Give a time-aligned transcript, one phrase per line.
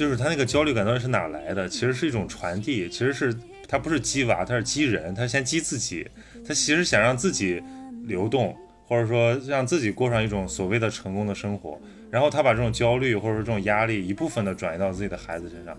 [0.00, 1.68] 就是他那个焦虑感到底是哪来的？
[1.68, 3.36] 其实是一种传递，其实是
[3.68, 6.08] 他不是激娃，他是激人，他先激自己，
[6.42, 7.62] 他其实想让自己
[8.04, 8.56] 流动，
[8.86, 11.78] 或者说让自己过上一种所谓的成功的生活，
[12.10, 15.76] 然后他把这种焦虑或者说这种压力一部分的转移到自己的孩子身上。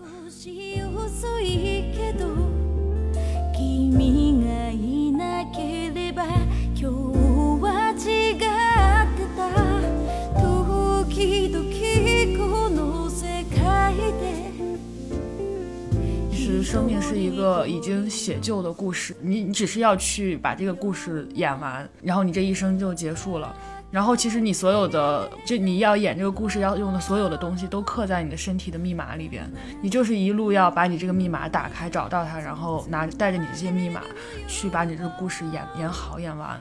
[16.30, 23.54] 其实生命是一个已经写就的故事，你你只是要去把这个故事演完，然后你这一生就结束了。
[23.90, 29.46] 然后其实你所有的，就你要演这个故事要用的所有的东西，都刻在你的身体的密码里边。
[29.82, 34.00] 你就是一路要把你这个密码打开，找到它，然后拿带着你这些密码，
[34.48, 36.58] 去把你这个故事演演好演完。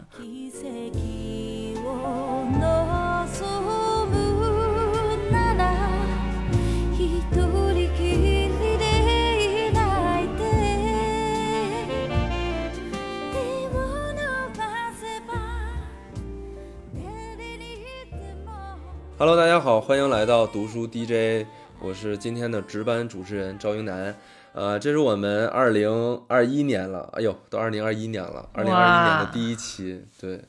[19.22, 21.46] Hello，大家好，欢迎来到读书 DJ，
[21.80, 24.16] 我是今天的值班主持人赵英男。
[24.52, 30.44] 呃，这是我们二零二一年了，哎呦，都二零二一年了，二零二一年的第一期，对。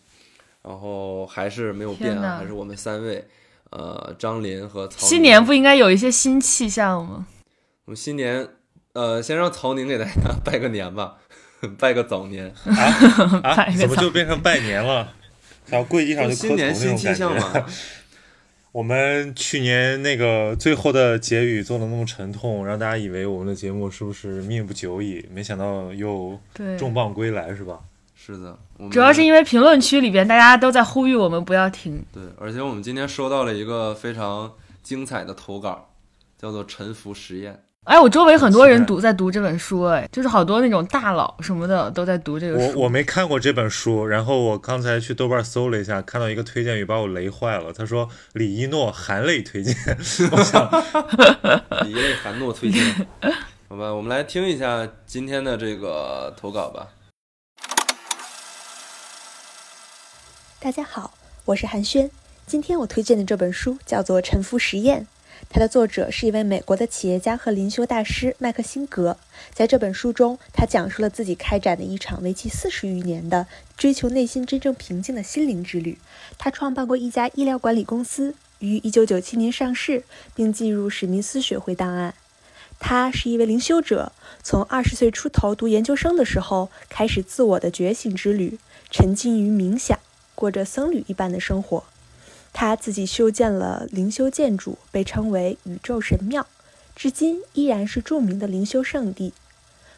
[0.62, 3.22] 然后还是没有变啊，还是我们三位，
[3.68, 5.06] 呃，张林和曹。
[5.06, 7.26] 新年不应该有一些新气象吗？
[7.84, 8.48] 我们新年，
[8.94, 10.12] 呃，先让曹宁给大家
[10.42, 11.18] 拜个年吧，
[11.78, 13.66] 拜个早年啊？
[13.78, 15.12] 怎么就变成拜年了？
[15.68, 17.66] 要跪地上就新年新气象嘛。
[18.72, 25.24] 我们去年那个最后的结语做的那么沉痛，让大家以为我们的节目是不是命不久矣？
[25.30, 26.38] 没想到又
[26.78, 27.80] 重磅归来，是吧？
[28.16, 28.58] 是的，
[28.90, 32.02] 主要是因为评论区里边大家都在呼吁我们不要停。
[32.12, 34.52] 对，而且我们今天收到了一个非常
[34.82, 35.90] 精彩的投稿，
[36.38, 37.52] 叫做《沉浮实验》。
[37.84, 42.78] 哎，我周围很多人读在读这本书，哎，就是好多那种大佬什么的都在读这个书。
[42.78, 47.72] 我我没看过这本书，然后我刚才去豆瓣搜了一下，看到一个推荐语把我雷坏了。
[47.72, 49.74] 他说李一诺含泪推荐，
[50.30, 50.70] 我想
[51.84, 52.80] 李一诺含诺推荐，
[53.68, 56.86] 好吧，我们来听一下今天的这个投稿吧。
[60.60, 61.14] 大家好，
[61.46, 62.08] 我是韩轩，
[62.46, 65.00] 今天我推荐的这本书叫做《沉浮实验》。
[65.48, 69.18] 它的作者是一位美国的企业家和灵修大师麦克辛格。
[69.52, 75.98] 在这本书中，他讲述了自己开展的一场为期四十余年的追求内心真正平静的心灵之旅。
[76.38, 80.04] 他创办过一家医疗管理公司，于1997年上市，
[80.34, 82.14] 并进入史密斯学会档案。
[82.78, 88.58] 他是一位灵修者，从二十岁出头读研究生的时候开始自我的觉醒之旅，
[88.90, 89.98] 沉浸于冥想，
[90.34, 91.84] 过着僧侣一般的生活。
[92.52, 96.46] 他自己修建了灵修建筑，被称为宇宙神庙，
[96.94, 99.32] 至今依然是著名的灵修圣地。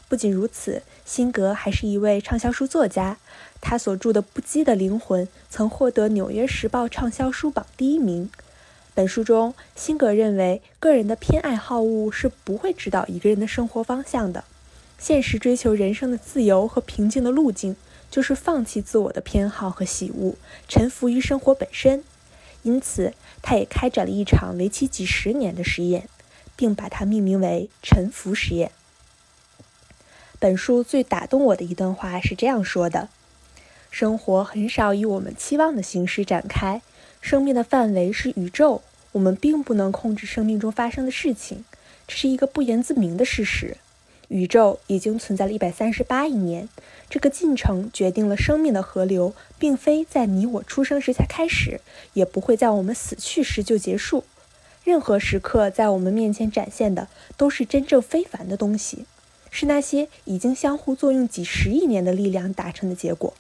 [0.09, 3.17] 不仅如此，辛格还是一位畅销书作家。
[3.61, 8.31] 他所著的《不羁的灵魂》曾获得《纽约时报》畅销书榜第一名。
[8.95, 14.45] 本书中，辛格认为，个人的偏爱好恶是不会指导一个人的生活方向的。
[14.99, 17.75] 现实追求人生的自由和平静的路径，
[18.11, 20.35] 就是放弃自我的偏好和喜恶，
[20.69, 22.05] 臣服于生活本身。
[22.65, 26.09] 因此，他也开展了一场为期几十年的实验，
[26.57, 28.73] 并把它命名为“沉浮实验”。
[30.41, 33.09] 本书最打动我的一段话是这样说的
[33.91, 36.83] ：“生活很少以我们期望的形式展开，
[37.21, 38.83] 生命的范围是宇宙，
[39.13, 41.65] 我们并不能控制生命中发生的事情，
[42.07, 43.77] 这是一个不言自明的事实。
[44.35, 46.69] 宇宙已经存在了一百三十八亿年。”
[47.09, 51.81] 这个进程决定了生命的河流，并非在你我出生时才开始，
[52.15, 54.25] 也不会在我们死去时就结束。
[54.83, 57.07] 任何时刻在我们面前展现的，
[57.37, 59.05] 都是真正非凡的东西，
[59.53, 63.33] 是那些已经相互作用几十亿年的力量达成的结果。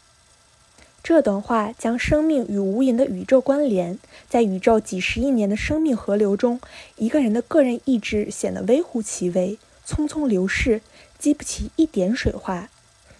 [1.02, 3.98] 这段话将生命与无垠的宇宙关联，
[4.28, 6.60] 在宇宙几十亿年的生命河流中，
[6.96, 10.80] 一个人的个人意志显得微乎其微，匆匆流逝，
[11.18, 12.68] 激不起一点水花。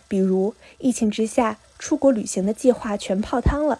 [0.08, 3.78] 比如疫情之下，出国旅行的计划全泡汤了；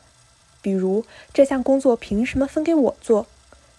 [0.60, 3.26] 比如这项工作凭什么分给我做？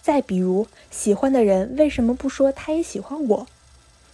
[0.02, 3.46] 再比如喜欢的人为什么不说他也喜欢我？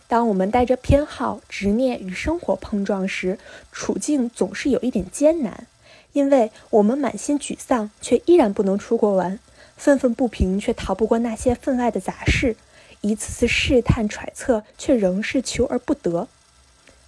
[0.08, 3.38] 当我们带着偏好、执念与生活碰撞时，
[3.70, 5.66] 处境总是有一点艰难，
[6.12, 9.38] 因为我们满心沮丧，却依然不能出国玩；
[9.76, 12.54] 愤愤不平，却逃不过那些分外的杂事；
[13.02, 16.26] 一次次试探揣测，却仍是求而不得。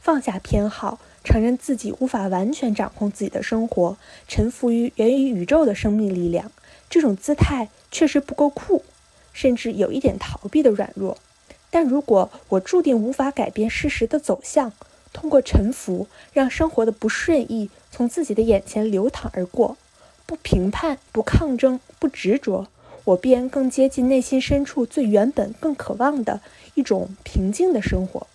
[0.00, 1.00] 放下偏好。
[1.26, 3.96] 承认自己无法完全掌控自己的生活，
[4.28, 6.52] 臣服于源于宇宙的生命力量，
[6.90, 8.84] 这种姿态确实不够酷，
[9.32, 11.16] 甚至有一点逃避的软弱。
[11.70, 14.74] 但如果我注定无法改变事实的走向，
[15.14, 19.78] 通过臣服，让生活的不顺意从自己的眼前流淌而过，
[20.26, 22.68] 不评判，不抗争，不执着，
[23.04, 26.40] 我便更接近内心深处最原本、更渴望的
[26.74, 28.26] 一种平静的生活。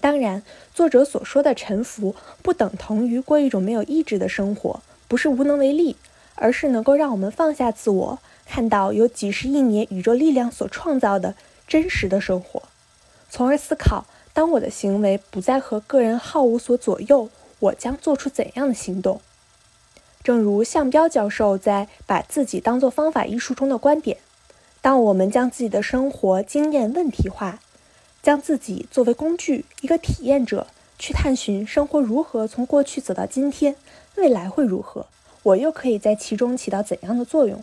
[0.00, 5.96] 当然，作者所说的沉浮，不等同于过一种没有意志的生活，不是无能为力，
[6.36, 11.34] 而是能够让我们放下自我，看到有几十亿年宇宙力量所创造的
[11.66, 12.62] 真实的生活，
[13.28, 14.06] 从而思考。
[14.32, 17.28] 当我的行为不再和个人好恶所左右，
[17.58, 19.20] 我将做出怎样的行动？
[20.22, 24.18] 正如向彪教授在《把自己当作方法》一书中的观点：
[24.80, 27.60] 当我们将自己的生活经验问题化，
[28.22, 30.66] 将自己作为工具，一个体验者，
[30.98, 33.76] 去探寻生活如何从过去走到今天，
[34.16, 35.06] 未来会如何？
[35.44, 37.62] 我又可以在其中起到怎样的作用？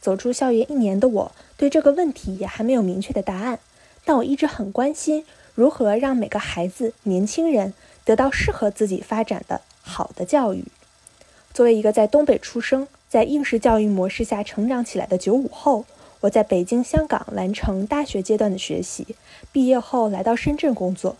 [0.00, 3.60] 走出校园一年的我，对这个问题也还没有明确的答案，
[4.04, 5.24] 但我一直很关心。
[5.54, 7.74] 如何让每个孩子、年轻人
[8.04, 10.64] 得到适合自己发展的好的教育？
[11.52, 15.84] 作为一个在东北出生、在应试教育模式下成长起来的九五后，
[16.20, 19.16] 我在北京、香港完成大学阶段的学习，
[19.50, 21.16] 毕业后来到深圳工作。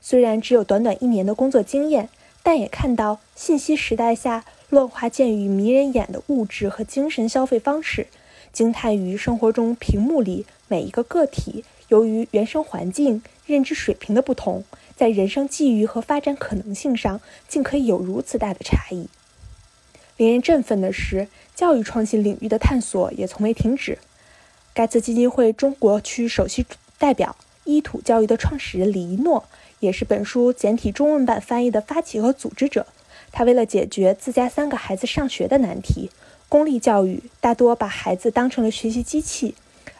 [0.00, 2.08] 虽然只有短短一年的工作经验，
[2.42, 8.06] 但也看到信息时代下乱花渐欲迷人眼的物质和精神消费方式，
[8.52, 11.64] 惊叹于生活中屏幕里每一个个体。
[11.88, 19.08] 由于原生环境、认知水平的不同，在人生际遇和发展可能性上，竟可以有如此大的差异。
[20.20, 23.96] 令人振奋的是，教育创新领域的探索也从未停止。
[24.74, 26.66] 盖茨基金会中国区首席
[26.98, 27.34] 代表、
[27.64, 32.86] 伊土教育的创始人李一诺，也是本书简体中文版翻译的发起和组织者。
[33.32, 36.10] 他为了解决自家三个孩子上学的难题，
[36.50, 39.54] 公立教育大多把孩子当成了学习机器。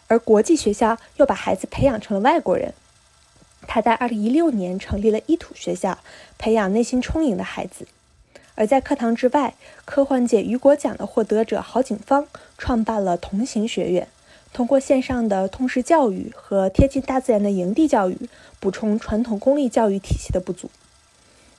[0.05, 2.75] 而国际学校又把孩子培养成了外国人。
[3.65, 5.97] 他在2016年成立了伊土学校，
[6.37, 7.87] 培养内心充盈的孩子。
[8.61, 9.55] 而在课堂之外，
[9.85, 12.27] 科幻界雨果奖的获得者郝景芳
[12.59, 14.07] 创办了同行学院，
[14.53, 18.29] 通过线上的通识教育和贴近大自然的营地教育，
[18.59, 20.69] 补充传统公立教育体系的不足。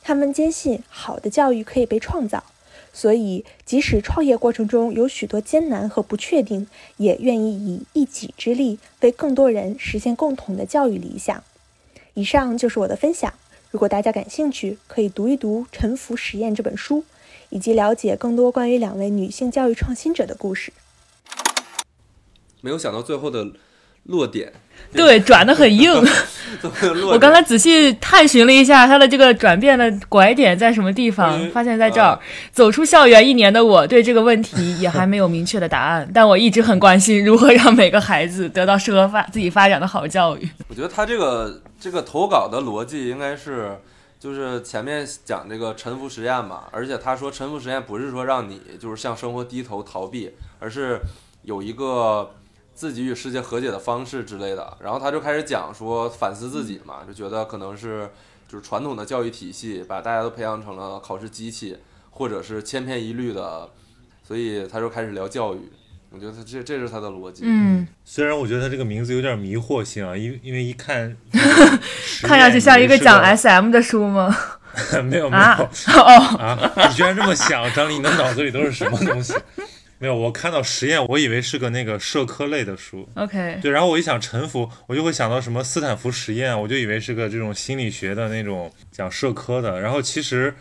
[0.01, 2.45] 他们坚信，好的教育可以被创造。
[2.93, 6.69] 所以，即使创业过程中有许多艰难和不确定，
[6.99, 11.43] 也愿意以一己之力为更多人实现共同的教育理想。
[12.15, 13.35] 以上就是我的分享。
[13.73, 17.07] 如果大家感兴趣，可以读一读《沉浮实验》这本书，
[17.49, 20.75] 以及了解更多关于两位女性教育创新者的故事。
[22.61, 23.53] 没有想到最后的
[24.05, 24.53] 落点。
[24.93, 25.91] 对，转的很硬。
[27.11, 32.19] 我刚才仔细探寻了一下他的这个转变的拐点在什么地方，发现在这儿。
[32.51, 40.47] 走出校园一年的我，对这个问题也还没有明确的答案，但我一直很关心如何让每个孩子得到适合发自己发展的好教育。
[40.69, 43.79] 我觉得他这个这个投稿的逻辑应该是，
[44.21, 51.01] 就是前面讲这个沉浮实验嘛，而且他说沉浮实验不是说让你就是向生活低头逃避，而是
[51.45, 52.33] 有一个。
[52.75, 58.11] 自己与世界和解的方式之类的，然后他就开始讲说反思自己嘛，就觉得可能是
[58.49, 61.79] 就是传统的教育体系把大家都培养成了考试机器，
[62.11, 63.71] 或者是千篇一律的，
[64.27, 65.71] 所以他就开始聊教育。
[66.15, 67.43] 我觉得他这这是他的逻辑。
[67.47, 71.17] 嗯，虽然我觉得他这个名字有点迷惑性啊，因因为一看
[72.23, 74.35] 看上去像一个讲 SM 的书吗？
[75.05, 75.43] 没有没有
[76.03, 76.73] 哦啊！
[76.89, 79.35] 你居然这么想，张丽，你的脑子里都是什么东西？
[80.03, 83.09] 没有，我看到实验，我以为是个那个社科类的书。
[83.15, 89.81] OK，对，然后我一想沉浮，我就会想到什么斯坦福实验，我就以为是个这种心理学的那种讲社科的。
[89.81, 90.53] 然后其实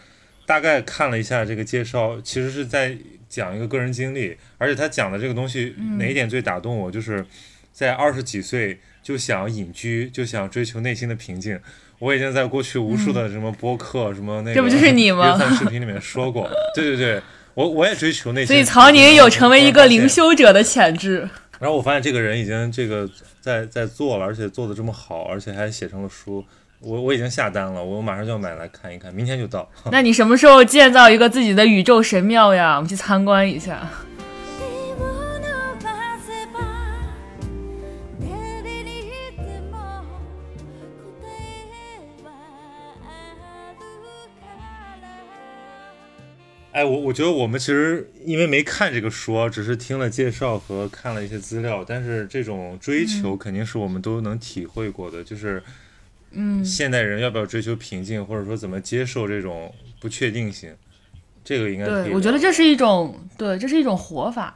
[0.45, 2.95] 大概看了一下这个介绍，其实是在
[3.27, 7.25] 讲一个个人经历，而且他讲的这个东西哪一点最打动我，就是
[7.74, 11.60] 在二十几岁就想隐居，就想追求内心的平静。
[11.98, 15.36] 我已经在过去无数的什么播客、什么那个这不就是你吗？
[15.57, 17.19] 视频里面说过，对对对。
[17.53, 21.27] 我我也追求那些，所以曹宁有成为一个灵修者的潜质。
[21.60, 23.08] 然后我发现这个人已经这个
[23.39, 26.43] 在在做了，而且做的这么好，而且还写成了书。
[26.79, 29.70] 我我已经下单了，我马上就要买来看一看，明天就到。
[29.91, 32.77] 那你什么时候建造一个自己的宇宙神庙呀？
[32.77, 33.88] 我们去参观一下。
[46.72, 55.62] 哎，我我觉得我们其实因为没看这个书，只是听了介绍和看了一些资料，但是这种追求肯定是我们都能体会过的，就是，
[56.32, 60.74] 嗯，现代人要不要追求平静，或者说怎么接受这种不确定性，
[61.44, 64.56] 这个应该对，我觉得这是一种对，这是一种活法。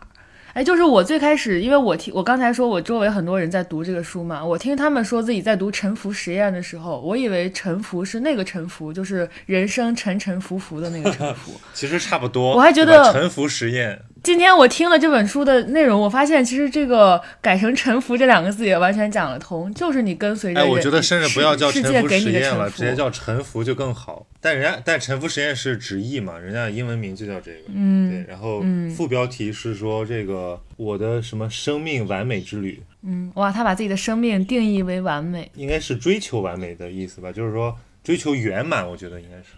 [0.56, 11.52] 哎，就是我最开始，因为我听我刚才说我周围很多人在读这个书嘛，我听他们说自己在读《沉浮实验》的时候，我以为沉浮是那个沉浮，就是人生沉沉浮浮的那个沉浮。
[11.76, 12.56] 其实差不多。
[12.56, 14.02] 我还觉得沉浮实验。
[14.26, 20.60] 今天我听了这本书的内容，我发现其实这个改成“臣服”这两个字也完全讲得通，就是你跟随着。
[20.60, 24.26] 哎，我觉得甚至不要叫“沉浮实验”了，直接叫“臣服”就更好。
[24.42, 27.60] 但人家但“臣服实验”是直译嘛，人家英文名就叫这个。
[27.68, 28.10] 嗯。
[28.10, 28.64] 对，然后
[28.98, 32.82] 副标题是说这个我的什么生命完美之旅。
[33.04, 37.32] 嗯，哇，他把自己的生命定义为完美，应该是追求完美的意思吧？
[37.32, 39.50] 就是说追求圆满，我觉得应该是。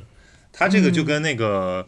[0.52, 1.88] 他这个就跟那个。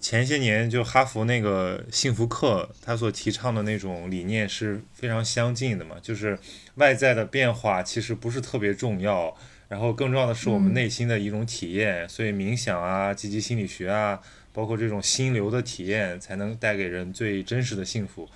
[0.00, 6.38] 前些年就哈佛那个幸福课，他所提倡的那种理念是非常相近的嘛，就是
[6.76, 9.36] 外在的变化其实不是特别重要，
[9.68, 14.18] 然后更重要的是我们内心的一种体验，所以冥想啊、积极心理学啊，
[14.54, 18.26] 包括这种心流的体验，才能带给人最真实的幸福。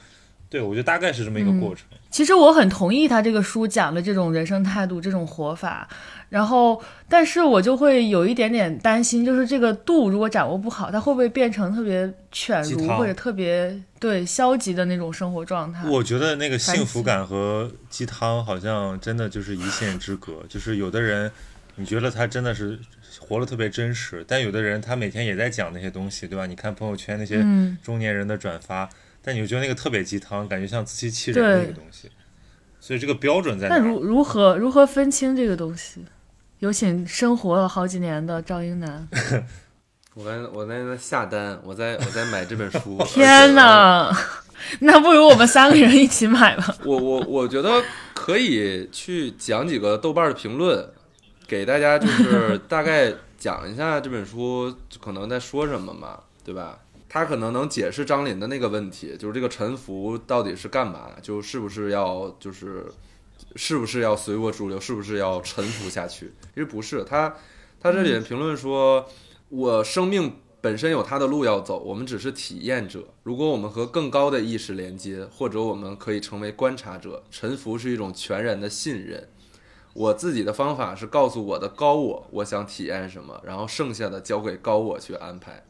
[0.54, 1.84] 对，我觉得大概是这么一个过程。
[2.12, 5.88] 其实我很同意他这个书讲的这种人生态度、这种活法，
[6.28, 15.88] 然后，但是我就会有一点点担心，就是这个度如果掌握不好，它会不会变成特别犬儒或者特别对消极的那种生活状态？
[15.88, 20.34] 我觉得那个幸福感和鸡汤好像真的就是一线之隔。
[20.49, 21.28] 就是有的人，
[21.75, 22.78] 你觉得他真的是
[23.18, 26.46] 活得特别真实，但有的人他每天也在讲那些东西，对吧？
[26.46, 27.44] 你看朋友圈那些
[27.82, 28.88] 中年人的转发。
[29.25, 32.11] 但你就觉得那个特别鸡汤，感觉像自欺欺人的那个东西，
[32.78, 33.78] 所以这个标准在哪？
[33.78, 36.04] 那如如何如何分清这个东西？
[36.61, 39.09] 有请生活了好几年的赵英男。
[40.14, 42.97] 我在我在那下单，我在我在买这本书。
[43.09, 44.16] 天哪，
[44.81, 46.76] 那不如我们三个人一起买吧。
[46.85, 47.83] 我我我觉得
[48.14, 50.88] 可以去讲几个豆瓣的评论，
[51.49, 56.78] 给大家就是大概讲一下这本书可能在说什么嘛，对吧？
[57.14, 61.12] 他可能能解释张林的那个问题，就是这个沉浮到底是干嘛？
[61.23, 62.85] 就是不是要就是
[63.54, 64.80] 是不是要随波逐流？
[64.80, 66.33] 是不是要沉浮下去？
[66.52, 67.04] 其实不是。
[67.04, 67.37] 他
[67.80, 69.09] 他这里评论说，
[69.49, 73.04] 我生命本身有他的路要走，我们只是体验者。
[73.23, 77.23] 如果我们和更高的意识连接，或者我们可以成为观察者。
[77.30, 79.28] 沉浮是一种全然的信任。
[79.92, 85.64] 我自己的方法是告诉我的高我，我想体验什么，然后剩下的交给高我去安排。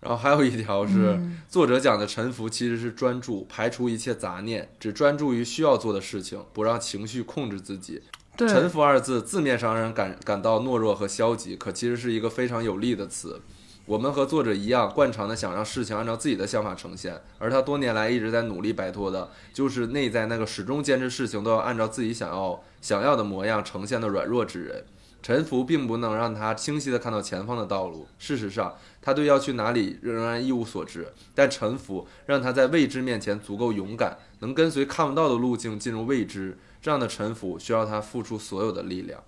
[0.00, 8.02] 然后还有一条是，作者讲的沉浮其实是专注，排除一切杂念，只专注于需要做的事情，不让情绪控制自己。
[8.36, 13.40] 沉浮二字字面上让人感感到懦弱和消极，可其实是一个非常有力的词。
[13.86, 24.84] 我们和作者一样，惯常的想让事情按照自己的想法呈现，而他多年来一直在努力摆脱的，就是内在那个始终坚持事情都要按照自己想要想要的模样呈现的软弱之人。
[25.26, 28.06] 沉浮并不能让他清晰地看到前方的道路。
[28.16, 31.08] 事实上，他对要去哪里仍然一无所知。
[31.34, 36.56] 但沉浮让他在未知面前足够勇敢，能跟随看不到的路径进入未知。
[36.80, 39.20] 这样的沉浮需要他付出所有的力量。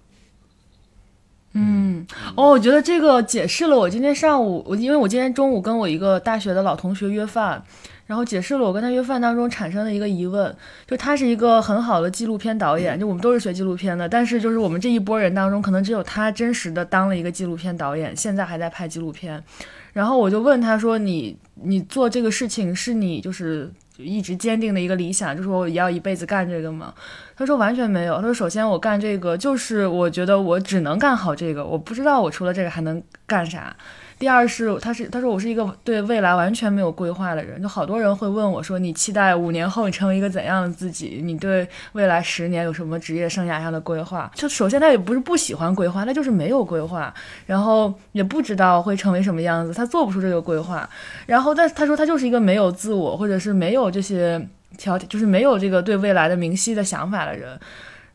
[1.55, 7.65] 嗯，哦，我觉得这个解释了我今天上午，我因为我今天中午跟我一个大学的老同学约饭。
[8.09, 19.45] 然后解释了我跟他约饭当中产生的一个疑问，就他是一个很好的纪录片导演，就我们都是学纪录片的，但是就是我们这一波人当中，可能只有他真实的当了一个纪录片导演，现在还在拍纪录片。
[19.93, 26.95] 然后我就问他说：“你你做这个事情是你就是一直坚定的一个理想，就说我也要一辈子干这个吗？”
[27.37, 28.17] 他说完全没有。
[28.17, 33.77] 他说：“首先我干这个就是我觉得我只能干好这个，我不知道我除了这个还能干啥。”
[34.19, 41.21] 第二是，他是他说我是一个对未来完全没有规划的人，就好多人会问我说，你期待五年后你成为一个怎样的自己？
[41.23, 44.29] 你对未来十年有什么职业生涯上的规划？
[44.35, 47.15] 就首先他也不是不喜欢规划，他就是没有规划，
[47.47, 50.89] 然后也不知道会成为什么样子，他做不出这个规划。
[51.27, 54.45] 然后但他说他就是一个没有自我或者是没有这些
[54.77, 57.59] 条，就是没有这个对未来的明晰的想法的人。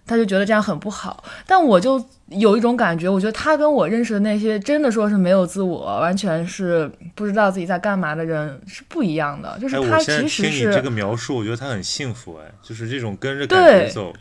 [0.05, 9.57] 他就觉得这样很不好，但我就有一种感觉，我觉得他跟我认识的那些真的说是没有自我，完全是不知道自己在干嘛的人是不一样的。
[9.60, 10.41] 就是他其实是。
[10.43, 14.13] 听你这个描述，我觉得他很幸福哎，就是这种跟着感觉走。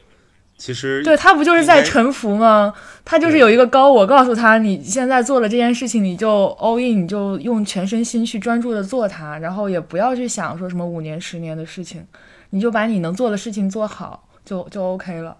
[0.58, 2.72] 其实对他不就是在臣服吗？
[3.04, 12.06] 他就是有一个高我告诉他，你现在做了这件事情，你就 all in，你就用全身心去专注的做它，然后也不要去想说什么五年十年的事情，
[12.50, 15.36] 你就把你能做的事情做好，就就 OK 了。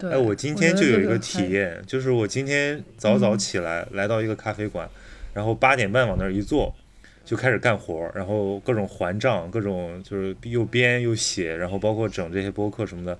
[0.00, 4.88] 哎，我今天就有一个体验，就是我今天早早起来，来到一个咖啡馆，
[5.34, 6.72] 然后八点半往那儿一坐，
[7.24, 13.18] 就开始干活，然后各种还账，各种就是又编又写，然后包括整这些播客什么的。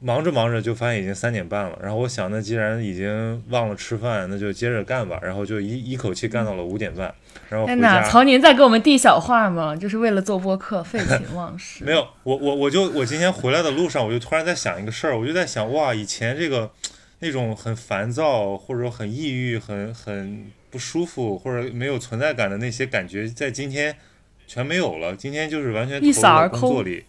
[0.00, 1.78] 忙着忙着就发现已经三点半了。
[1.82, 5.18] 然后我想，那既然已经忘了吃饭，那就接着干吧。
[5.22, 7.12] 然后就一一口气干到了五点半，
[7.48, 8.08] 然后回天哪，家。
[8.08, 9.74] 曹宁在给我们递小话吗？
[9.74, 11.82] 就是为了做播客，废寝忘食。
[11.86, 16.70] 没有，我我我就我今天回来的路上，我就突然在想一个事儿，我就在想，哇，以前这个
[17.20, 23.96] 那种很烦躁或者说很抑郁、很很不舒服或者没有存在感的那些感觉，在今天
[24.46, 25.16] 全没有了。
[25.16, 27.04] 今天就是完全投入到一扫而空工作里，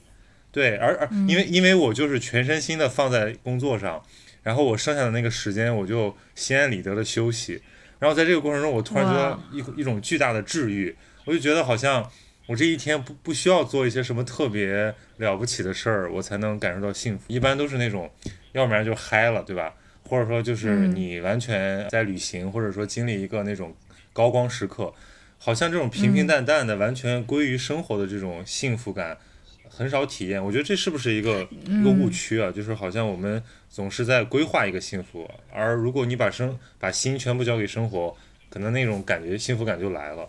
[0.51, 4.03] 对，而而因为因为我就是全身心的放在工作上，
[4.41, 7.61] 然后我剩下的那个时间我就心安理得的休息。
[7.99, 12.09] 然后在这个过程中，我突然觉得一一种巨大的治愈，我就觉得好像
[12.47, 17.25] 我这一天不不需要做一些什么特别了不起的事儿，我才能感受到幸福。
[17.27, 18.09] 一般都是那种，
[18.53, 19.73] 要不然就嗨了，对吧？
[20.07, 23.75] 或者说就是嗯你完全在旅行，或者说经历一个那种
[24.11, 24.91] 高光时刻，
[25.37, 29.17] 好像这种平平淡淡的、完全归于生活的这种幸福感。
[29.69, 32.51] 很少体验，我觉得这是不是一个一个误区啊？
[32.51, 38.15] 就是好像我们总是在规划一个幸福，而如果你把生把心全部交给生活，
[38.49, 40.27] 可能那种感觉幸福感就来了。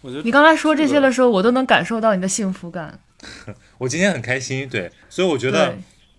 [0.00, 2.98] 我觉得你刚才说这些的时候，我都能感受到你的幸福感。
[3.76, 5.76] 我今天很开心，对，所以我觉得，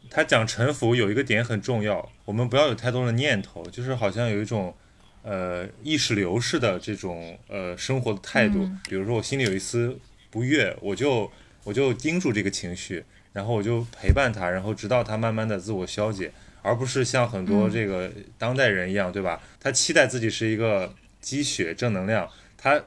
[0.09, 4.75] 他讲臣服有一个点很重要，我们不要有太多的念头，就是好像有一种
[5.23, 8.59] 呃意识流式的这种呃生活的态度。
[8.59, 9.97] 嗯比如说我心里有一丝
[10.29, 11.31] 不悦，我就
[11.63, 13.03] 我就盯住这个情绪，
[13.33, 19.41] 然后我就陪伴他，然后直到他慢慢的自我消解，而不是像很多嗯这个当代人一样，对吧？
[19.59, 22.81] 他期待自己是一个积雪正能量，他。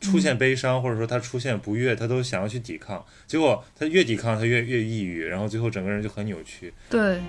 [0.00, 6.72] 出现悲伤，或者说他出现不悦，他都想要去抵抗，结果他越抵抗，他越越抑郁，然后最后整个人就很扭曲。
[6.88, 7.20] 对，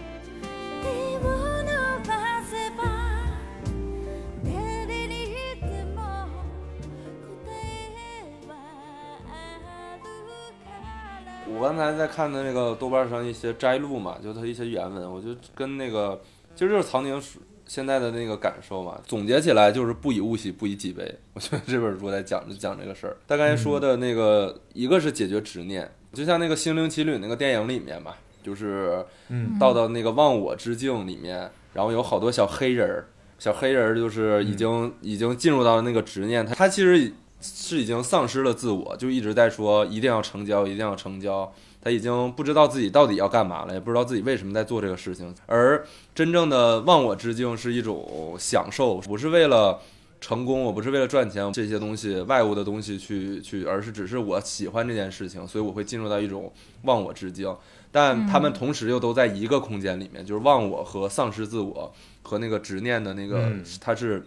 [11.62, 16.20] 我刚才在看的那个豆瓣上一些摘录嘛，就它一些原文，我就跟那个
[16.56, 17.22] 其实就是曹宁
[17.68, 21.16] 现在的那个感受嘛，总结起来就是不以物喜，不以己悲。
[21.36, 23.16] 我觉得这本书在讲就讲这个事儿。
[23.28, 33.06] 大概说的那个、一个是解决执念，就像那个《心灵奇旅》那个电影里面嘛，就是嗯到到那个忘我之境里面，然后有好多小黑人儿，
[33.38, 41.52] 小黑人儿就是已经、已经进入到那个执念，他他其实是已经丧失了自我，就一直在说一定要成交，一定要成交。
[41.84, 45.34] 他已经不知道自己到底要干嘛了，也不知道自己为什么在做这个事情。
[45.48, 49.80] 而真正的忘我之境是一种享受，不是为了
[50.20, 57.52] 成功，我不是为了赚钱这些东西外物的东西去去，而是只是我喜欢这件事情，所以我会进入到一种忘我之境。
[57.92, 64.24] 但他们同时又都在一个空间里面，就是忘我和丧失自我和那个执念的那个，嗯它是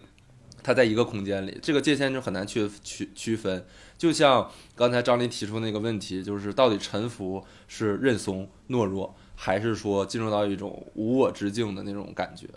[0.65, 3.63] 它在一个空间里，这个界限就很难去区区分。
[3.99, 12.47] 就像刚才张林提出那个问题，就是到底臣服是认怂懦弱，还是说进入到一种无我之境的那种感觉？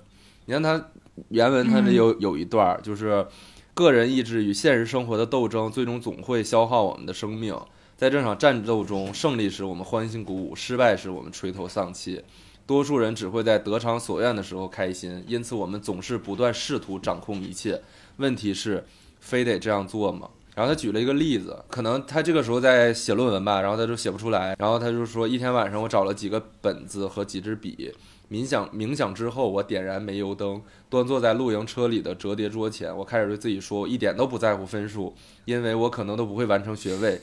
[0.47, 0.89] 你看他
[1.29, 3.27] 原文，他这有有一段，就是
[3.75, 7.55] 个人意志与现实生活的斗争，最终总会消耗我们的生命。
[7.99, 12.25] 在这场战斗中，胜利时我们欢欣鼓舞，失败时我们垂头丧气。
[12.69, 17.81] 多数人只会在得偿所愿的时候开心，因此我们总是不断试图掌控一切。
[18.19, 18.85] 问题是，
[19.21, 20.29] 非得这样做吗？
[20.55, 27.91] 然后他举了一个例子，可能他这个时候在写论文吧，然后他就写不出来，然后他就说，一天晚上我找了几个本子和几支笔，
[28.31, 35.15] 冥想冥想之后，我点燃煤油灯，端坐在露营车里的折叠桌前，我开始对自己说，我一点都不在乎分数，
[35.47, 37.19] 因为我可能都不会完成学位。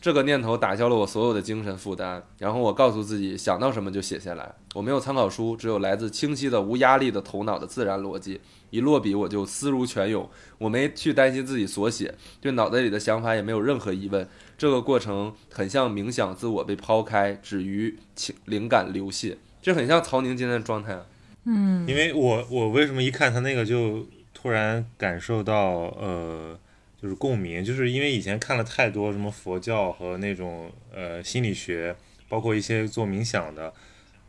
[0.00, 4.54] 这个念头打消了我所有的精神负担，然后我告诉自己，想到什么就写下来。
[4.74, 8.40] 我没有参考书，只有来自清晰的、无压力的头脑的自然逻辑。
[8.70, 14.26] 一落笔我就思如泉涌，我没去担心自己所写，对脑袋里的想法也没有任何疑问。
[14.56, 21.04] 这个过程很像冥想，自我被抛开，止于情灵感流泻，这很像曹宁今天的状态啊。
[21.44, 26.56] 嗯，因为我我为什么一看他那个就突然感受到呃
[27.00, 31.96] 就是共鸣，就是因为以前看了太多什么佛教和那种呃心理学，
[32.28, 33.72] 包括一些做冥想的，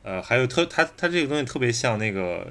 [0.03, 2.47] 呃还有特他他这个东西特别像那个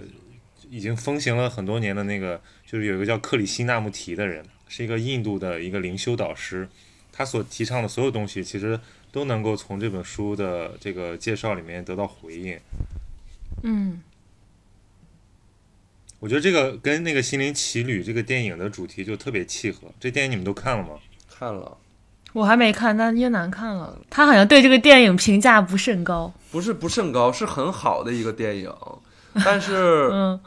[0.68, 6.68] 已经风行了很多年的那个，就是有一个叫克里希纳穆提的人，是一个印度的一个灵修导师，
[7.10, 8.78] 他所提倡的所有东西其实
[9.10, 12.58] 都能够从这本书的这个介绍里面得到回应。
[13.62, 14.00] 嗯，
[16.20, 19.88] 我觉得这个跟那个《心灵奇旅》这个电影的主题就特别契合。
[19.98, 20.90] 这电影你们都看了吗？
[21.28, 21.78] 看了，
[22.34, 26.30] 我还没看，但叶楠看了，他好像对这个电影评价不甚高。
[26.52, 28.70] 不是不甚高，是很好的一个电影，
[29.44, 30.38] 但是嗯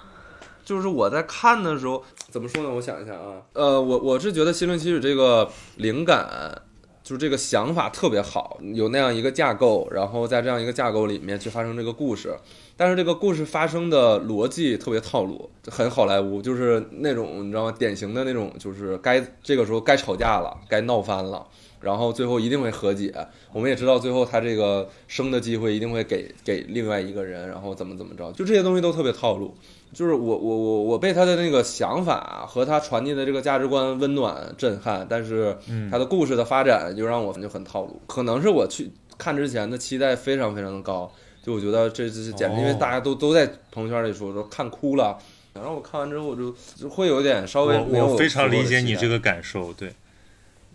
[0.63, 2.69] 就是我在看的时候，怎么说呢？
[2.69, 6.61] 我想一下啊，呃，我我是觉得《心灵奇旅》这个灵感，
[7.03, 12.37] 就是这个想法特别好，有那样一个架构，然后在这样一个架构里面去发生这个故事。
[12.75, 17.75] 但是这个故事发生的逻辑特别套路，很好莱坞，就是那种你知道吗？
[17.77, 21.45] 典型的那种，就是该这个时候该吵架了，该闹翻了，
[21.79, 23.13] 然后最后一定会和解。
[23.51, 29.53] 我们也知道最后他这个生的机会一定会给给另外一个人，然后怎么怎么着，就这些东西都特别套路。
[29.93, 35.55] 就是我我我我被他的那个想法和他传递的这个价值观温暖震撼，但是
[35.91, 38.01] 他的故事的发展就让我们就很套路。
[38.07, 41.11] 可能是我去看之前的期待非常非常的高，
[41.43, 45.17] 就我觉得这这简直，因为哦大家都都在朋友圈里说说看哭了，
[45.53, 49.13] 然后我看完之后我就就会有点稍微我我非常理解你这个。
[49.13, 49.93] 个感受，对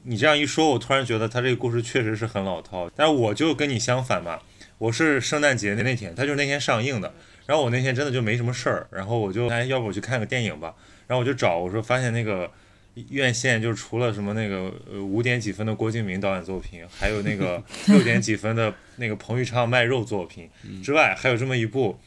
[0.04, 2.88] 你这样一说，我突然觉得他这个故事确实是很老套。
[2.94, 4.38] 但是我就跟你相反嘛，
[4.78, 7.12] 我是圣诞节那天，他就是那天上映的，
[7.46, 10.72] 然后我那天真的就没什么事儿，然后我就哎，要不我去看个电影吧，
[11.08, 12.48] 然后我就找，我说发现那个
[13.10, 20.48] 院线就除了什么那个呃五点几分的郭敬明导演作品，还有那个 六点几分的那个彭昱畅卖肉作品
[20.82, 21.98] 之外，还有这么一部。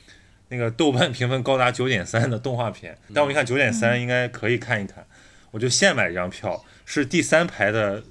[0.54, 5.02] 那个豆瓣评分高达九点三的动画片，但我一看九点三应该可以看一看，
[5.52, 8.04] 我就现买一张票，是第三排的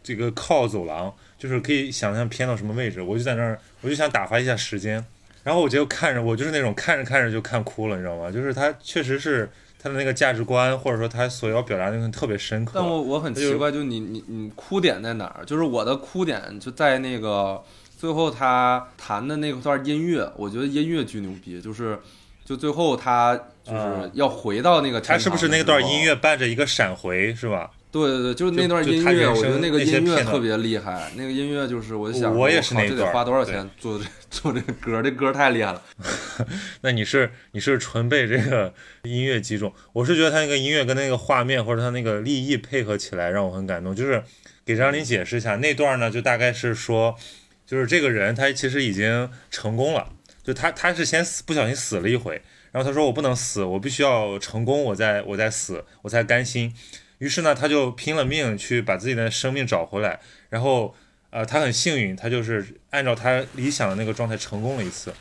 [0.00, 5.04] 这个靠走廊，就是可以想象偏到什么位置，我就在那儿，我就想打发一下时间，
[5.42, 8.30] 然后我就看着，我就是那种看着看着就看哭了，你知道吗？
[8.30, 9.50] 就是他确实是
[9.82, 12.72] 他的那个价值观，或者说他所要表达的东西特别深刻。
[12.74, 15.44] 但我我很奇怪，就你你你哭点在哪儿？
[15.46, 17.62] 就是我的哭点就在那个
[17.98, 21.98] 最后他弹的那段音乐，我觉得音乐巨牛逼，就是
[22.44, 27.70] 就最后他就是啊要回到那个他是不是那段音乐伴着一个闪回，是吧？
[27.92, 31.10] 对对对，就是那段音乐，我觉得那个音乐特别厉害。
[31.16, 35.02] 那个音乐就是，我就想，我也是靠这得那段花多少钱做这做这个歌？
[35.02, 35.82] 这歌太厉害了。
[36.82, 38.72] 那你是你是纯被这个
[39.02, 43.92] 音乐击中，我是觉得他那个音乐跟那个画面或者他那个立意配合起来让我很感动。
[43.92, 44.22] 就是
[44.64, 47.16] 给张琳解释一下，那段呢就大概是说，
[47.66, 50.12] 就是这个人他其实已经成功了，
[50.44, 56.72] 就他他是先死不小心死了一回，然后他说我不能死，我必须要成功，我再我再死，我才甘心。
[57.20, 60.94] 于是呢，他就拼了命去把自己的生命找回来，然后
[61.30, 65.14] 呃，他很幸运，他就是按照他理想的那个状态成功了一次。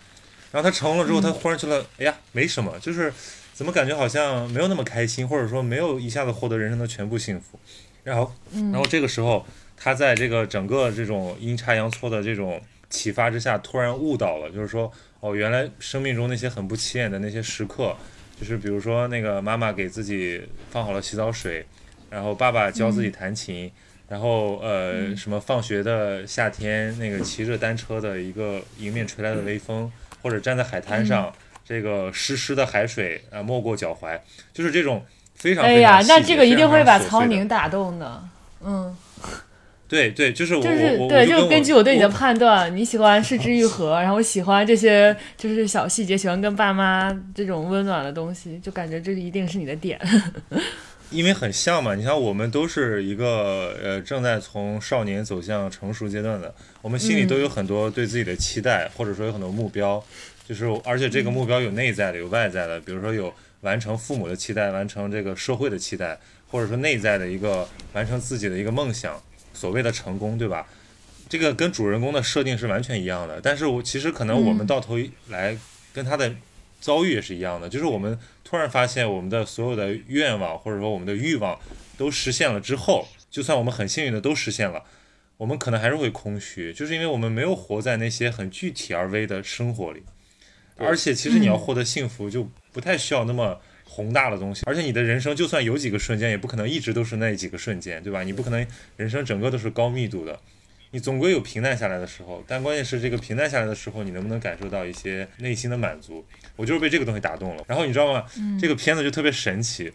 [0.51, 3.13] 然后他成功了之后，他忽然觉得，哎呀，没什么，就是
[3.53, 7.59] 怎么感觉好像没有那么开心，或者说没有一下子获得人生的全部幸福。
[8.03, 9.45] 然后，然后这个时候，
[9.77, 12.59] 他在这个整个这种阴差阳错的这种
[12.89, 17.95] 启发之下，突然悟到了，就是说，哦，原来生命中那些很不起眼的那些时刻，
[18.39, 21.63] 就是比如说那个妈妈给自己放好了洗澡水，
[22.09, 23.71] 然后爸爸教自己弹琴。
[24.07, 29.91] 然后呃，什么放学的夏天，那个骑着单车的一个迎面吹来的微风，
[30.23, 31.31] 或者站在海滩上，
[31.63, 34.19] 这个湿湿的海水啊没过脚踝，
[34.51, 38.23] 就是这种非常哎呀，那这个一定会把曹宁打动的。
[38.65, 38.97] 嗯，
[39.87, 49.99] 对对，就是我就是我我对，就是根据我对你的我判断，你喜欢失之愈合， 然后喜欢这些就是小细节，喜欢跟爸妈这种温暖的东西，就感觉这一定是你的点。
[51.11, 60.03] 因为很像嘛，你像我们都是一个呃正在从少年走向成熟阶段的，我们心里都有很多对自己的期待，或者说有很多目标，
[60.47, 69.19] 就是而且这个目标有内在的，有外在的，比如说有完成父母的期待，完成这个社会的期待，或者说内在的一个完成自己的一个梦想，
[69.53, 70.67] 所谓的成功，对吧？
[71.27, 75.57] 这个跟主人公的设定是完全一样的，但是我其实可能我们到头来
[75.93, 76.33] 跟他的
[76.79, 78.17] 遭遇也是一样的，就是我们
[78.49, 81.59] 突然发现我们的所有的愿望或者说我们的欲望
[81.99, 84.83] 都实现了之后，就算我们很幸运的都实现了，
[85.37, 90.01] 我们可能还是会空虚，就是因为我们没有活在那些很具体而微的生活里。
[90.77, 94.63] 而且其实你要获得幸福，就不太需要那么宏大的东西。
[94.65, 98.23] 而且你的人生就算有几个瞬间，也不可能一直都是那几个瞬间，对吧？
[98.23, 98.65] 你不可能
[98.97, 100.39] 人生整个都是高密度的。
[100.91, 106.25] 你总归有平淡下来的时候，但关键是这个平淡下来的时候，你能不能感受到一些内心的满足？
[106.55, 107.63] 我就是被这个东西打动了。
[107.67, 108.25] 然后你知道吗？
[108.59, 109.91] 这个片子就特别神奇，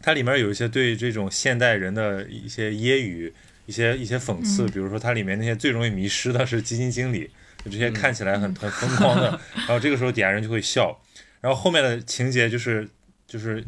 [0.00, 3.32] 它里面有一些对这种现代人的一些揶揄、
[3.66, 7.28] 一些一些讽刺，比如说它里面那些最容易迷失的是基金经理，
[7.64, 11.00] 就这些看起来很很疯狂的， 然后这个时候底下人就会笑，
[11.40, 12.88] 然后后面的情节就是
[13.26, 13.64] 就是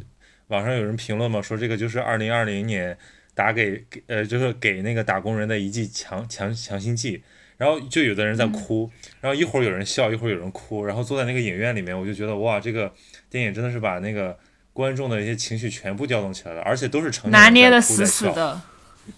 [0.48, 2.96] 网上有人评论嘛，说这个就是二零二零年
[3.34, 7.22] 打给给呃就是给那个打工人的一剂强强强心剂。
[7.56, 12.92] 然后就有的人在哭，然后一会儿有人笑，一会儿有人哭，然后坐在那个影院里面，我就觉得哇，这个
[13.30, 14.36] 电影真的是把那个
[14.72, 18.60] 观众的一些情绪全部调动起来了，而且都是成年人拿捏的死死的。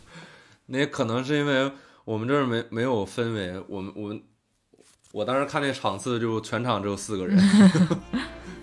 [0.66, 1.72] 那也可能是因为
[2.05, 4.22] 我们这儿没没有氛围，我们我们
[5.12, 7.38] 我当时看那场次就全场只有四个人，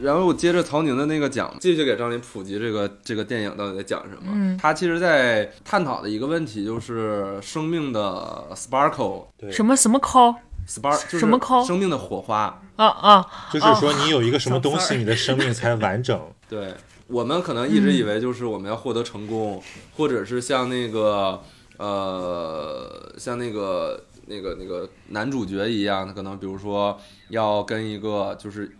[0.00, 4.32] 然后我接着曹宁的那个讲，继续给张琳普及这个这个电影到底在讲什么。
[4.32, 9.26] 嗯他其实在探讨的一个问题就是生命的 sparkle。
[9.38, 10.34] 对，什么什么 call
[10.68, 11.66] spark 就是什么 call？
[11.66, 12.62] 生命的火花。
[12.76, 16.20] 啊啊，就是说你有一个什么东西，你的生命才完整。
[16.48, 16.74] 对
[17.06, 19.62] 我们可能一直以为就是我们要获得成功，
[19.96, 21.40] 或者是像那个
[21.78, 26.98] 呃，像那个那个那个男主角一样，他可能比如说
[27.30, 28.76] 要跟一个就是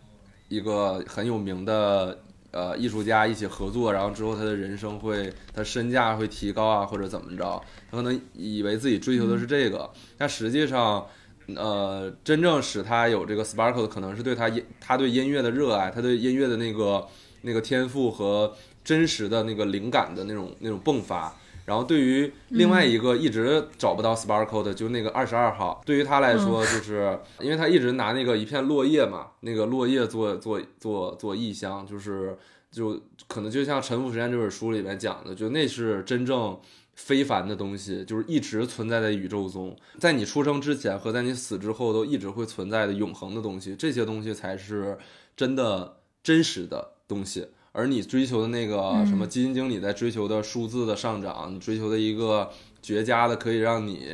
[0.49, 2.19] 一个很有名的
[2.51, 11.07] 呃艺术家一起合作，然后之后他的人生会他身价会提高啊，或者怎么着，他可能以为自己追求的是这个，但实际上。
[11.55, 17.07] 呃，真正使他有这个 sparkle 的，可能是对他音，他对音乐的热爱，他对音乐的那个
[17.43, 21.33] 那个天赋和真实的那个灵感的那种那种迸发。
[21.67, 32.39] 然后对于另外一个一直找不到 sparkle 的，就那个二十二号，对于他来说，就是因为他一直拿那个一片落叶嘛，那个落叶做做做做意象，就是
[32.71, 32.99] 就
[33.29, 36.59] 可能就像《沉浮实验》这本书里面讲的，就那是真正。
[36.99, 44.97] 非凡的东西，就是一直存在在宇宙中，在你出生之前和在你死之后都一直会存在的永恒的东西，这些东西才是
[45.37, 47.49] 真的真实的东西。
[47.77, 54.09] 而你追求的那个什么基金经理在追求的数字的上涨，你追求的一个绝佳的可以让你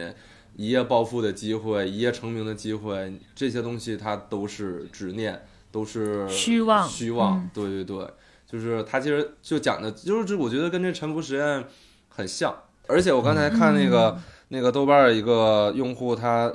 [0.57, 7.38] 一夜暴富的机会、一夜成名的机会，这些东西它都是执念，都是虚妄虚妄。
[7.38, 8.05] 嗯对对对，
[8.51, 11.64] 就是他其实就讲的，就是这我觉得跟这沉浮实验
[12.09, 12.53] 很像。
[12.88, 16.53] 而且我刚才看那个、那个豆瓣儿一个用户他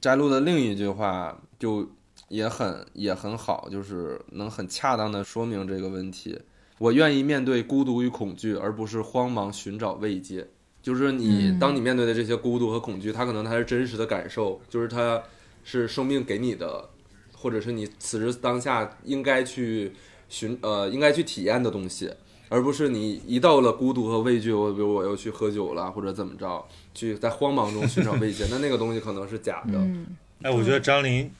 [0.00, 1.88] 摘录的另一句话，就
[2.30, 6.40] 也很也很好，就是能很恰当的说明这个问题。
[6.78, 10.48] 我愿意面对孤独与恐惧，而不是慌忙寻找慰藉。
[10.82, 15.22] 就是你，嗯当你面对的这些孤独和恐惧，它可能它是真实的感受，就是它
[15.62, 16.88] 是生命给你的，
[17.32, 19.92] 或者是你此时当下应该去
[20.30, 22.10] 寻呃应该去体验的东西。
[22.48, 26.64] 而不是你一到了孤独和畏惧，我比如我又去喝酒了，或者怎么着，
[26.94, 29.74] 去在慌忙中寻找慰藉，那那个东西可能是假的。
[29.74, 31.30] 嗯，哎，我觉得张琳，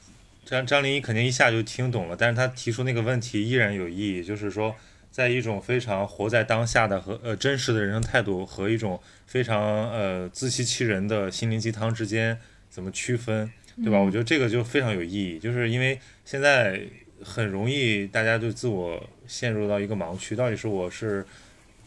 [0.44, 4.74] 张张琳肯定一下就听懂了，但是他提出那个问题依然有意义，就是说，
[5.10, 12.36] 在一种非常活在当下的和呃真实的人生态度和一种非常呃自欺欺人的心灵鸡汤之间
[12.68, 13.98] 怎么区分，对吧？
[13.98, 16.80] 我觉得这个就非常有意义，就是因为现在
[17.22, 21.24] 很容易大家就自我陷入到一个盲区，到底是我是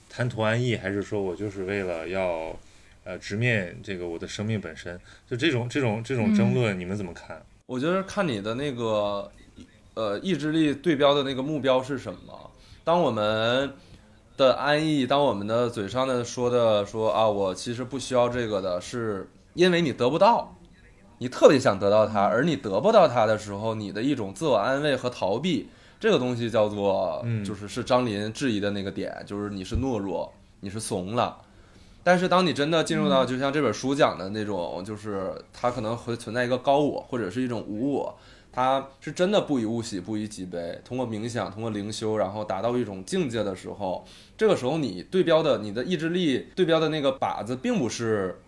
[0.09, 2.57] 贪图安逸，还是说我就是为了要
[3.03, 4.99] 呃直面这个我的生命本身？
[5.29, 7.41] 就这种这种这种争论，你们怎么看？
[7.73, 9.31] 我觉得看你的那个
[9.95, 12.51] 呃意志力对标的那个目标是什么。
[12.83, 13.73] 当我们
[14.37, 20.55] 的安逸，当我们的嘴上的说的说啊，我其实不需要这个的，是因为你得不到。
[21.17, 25.67] 你特别想得到它，而你得不到它的时候，你的一种自我安慰和逃避，
[25.99, 31.35] 这个东西叫做，嗯就是是张琳质疑的那个点，就是你是懦弱，你是怂了。
[32.03, 38.17] 但是当你真的进入到，就像这本书讲的那种，就是它可能会存在一个高我，或者是一种无我，
[38.51, 40.81] 它是真的不以物喜，不以己悲。
[40.83, 44.05] 通过冥想，通过灵修，然后达到一种境界的时候，
[44.37, 48.39] 这个时候你对标的，你的意志力对标的那个靶子，并不是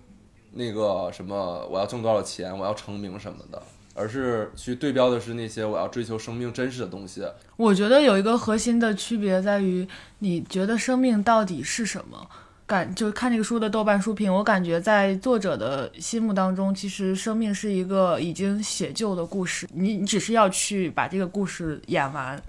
[0.51, 3.61] 那个什么我要挣多少钱，我要成名什么的，
[3.93, 7.25] 而是去对标的是那些我要追求生命真实的东西。
[7.55, 9.87] 我觉得有一个核心的区别在于，
[10.19, 12.29] 你觉得生命到底是什么？
[12.67, 22.41] 感就是看这个书的豆瓣书评，我感觉在作者的心目当中，其实生命是一个已经写就的故事，你你只是要去把这个故事演完，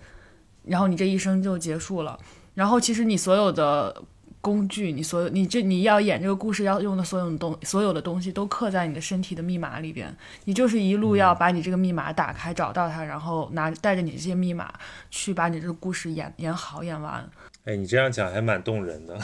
[0.65, 2.19] 然后你这一生就结束了。
[2.55, 4.03] 然后其实你所有的
[4.41, 14.73] 工具，你所有你这你要演这个故事要用的所有的东所有的东西都刻在你的身体的密码里边，你就是一路要把你这个密码打开，找到它，然后拿带着你这些密码
[15.11, 17.29] 去把你这个故事演演好演完。
[17.67, 19.19] 哎，你这样讲还蛮动人的。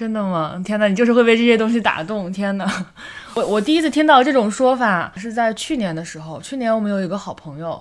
[0.00, 0.58] 真的吗？
[0.64, 2.32] 天哪，你就是会被这些东西打动！
[2.32, 2.66] 天哪，
[3.34, 6.40] 我我第一次听到这种说法是在去年的时候。
[6.40, 7.80] 去年我们有一个好朋友，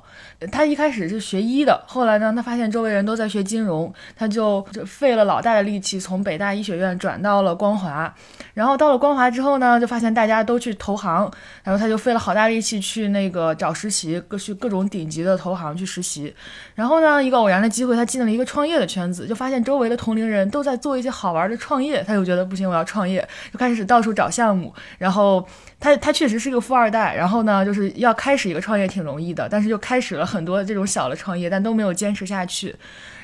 [0.52, 8.14] 他一开始是学医的，后来呢，他发现周围人都在学金融，他就就费了老大的力气从北大医学院转到了光华。
[8.54, 11.32] 然后到了光华之后呢，就发现大家都去投行，
[11.64, 16.34] 然后他就费了好大力气去那个找实习，各去各种顶级的投行去实习。
[16.76, 24.72] 然后呢，一个偶然的机会，他进了一个创业的圈子，就发现周围的同龄人都在做一些好玩的创业，他就觉得不行，我要创业，就开始到处找项目。
[24.98, 25.46] 然后
[25.80, 32.76] 他他确实是个富二代，然后呢，就是要开始一个创业挺容易的，但是就开始了很多这种小的创业，但都没有坚持下去。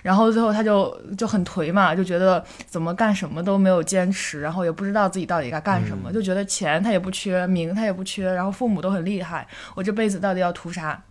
[0.01, 11.01] 然后最后他就就很颓嘛，就觉得怎么干什么都没有坚持，然后也不知道自己到底该干什么，就觉得钱他也不缺，名他也不缺，然后父母都很厉害，我这辈子到底要图啥？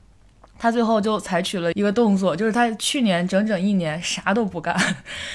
[0.64, 4.74] 他最后就采取了一个动作，就是他去年整整一年啥都不干，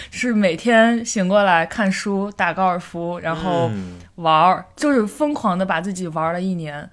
[0.10, 6.90] 是每天醒过来看书、打高尔夫，然后嗯玩儿，就是疯狂的把自己玩了一年。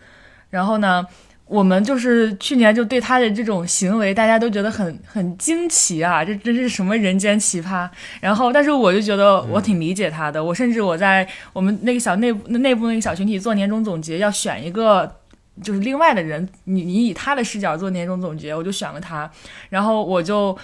[0.51, 1.03] 然后呢，
[1.47, 7.89] 我们就是去年就对他的这种行为，大家都觉得很很惊奇啊，这真是什么人间奇葩。
[8.21, 15.11] 然后，但是我就觉得我挺理解他的，我甚至我在我们那个小内部内部那个小群体做年终总结，要选一个。
[15.63, 19.31] 就是另外的人，你你以他的视角做年终总结，我就选了他，
[19.71, 20.57] 然后我就，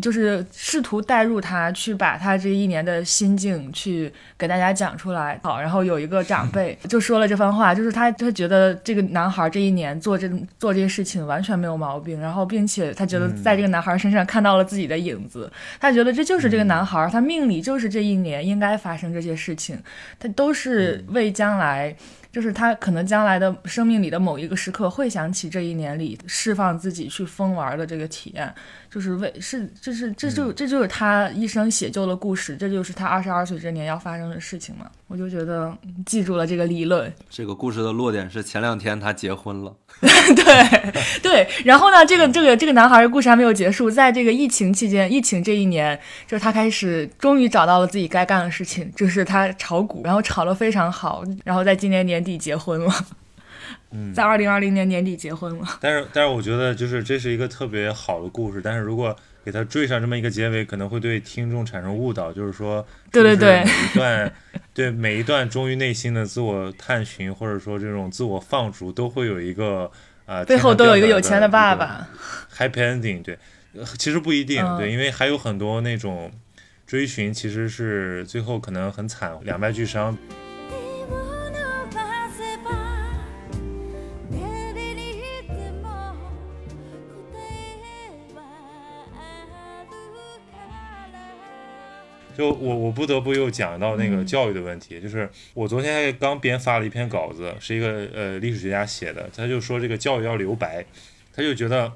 [0.00, 5.40] 就是试图带入他，去把他这一年的心境去给大家讲出来。
[5.42, 19.78] 好，然后有一个长辈 就说了这番话，就是他他觉得这个男孩这一年做这做这些事情完全没有毛病，然后并且他觉得在这个男孩身上看到了自己的影子，他觉得这就是这个男孩，他命里就是这一年应该发生这些事情，
[20.18, 21.96] 他都是为将来。
[22.32, 28.52] 就是他可能将来的生命里的某一个时刻，会想起这一年里释放自己去疯玩的这个体验，
[28.90, 34.90] 就是为是这是这就这就是他一生写就的故事，这就是他二十二岁这年要发生的事情嘛。
[35.08, 39.76] 我就觉得记住了这个理论，这个故事的落点是前两天他结婚了，
[40.34, 41.48] 对对。
[41.64, 52.92] 然后呢，这个这个这个男孩的故事还没有结束，在这个疫情期间，疫情这一年，就是他开始终于找到了自己该干的事情，就是他炒股，然后炒得非常好，然后在今年年底结婚了。
[53.94, 55.78] 嗯在二零二零年年底结婚了。
[55.80, 64.32] 但是但是我觉得就是这是一个特别好的故事，但是如果给它缀上这么一个结尾，可能会对听众产生误导，就是说，对对对每一段
[64.74, 69.90] 对每一段忠于内心的自我探寻，或者说这种自我放逐，都会有一个
[70.26, 72.08] 呃背后都有一个有钱的爸爸。
[72.56, 73.38] happy ending，对，
[73.74, 76.30] 呃其实不一定，嗯对，因为还有很多那种
[76.86, 80.16] 追寻其实是最后可能很惨，两败俱伤。
[92.36, 100.84] 就我我不得不又讲到那个嗯教育的问题，就是我昨天还刚编发了一篇稿子，是一个呃历史学家写的，他就说这个教育要留白，
[101.34, 101.92] 他就觉得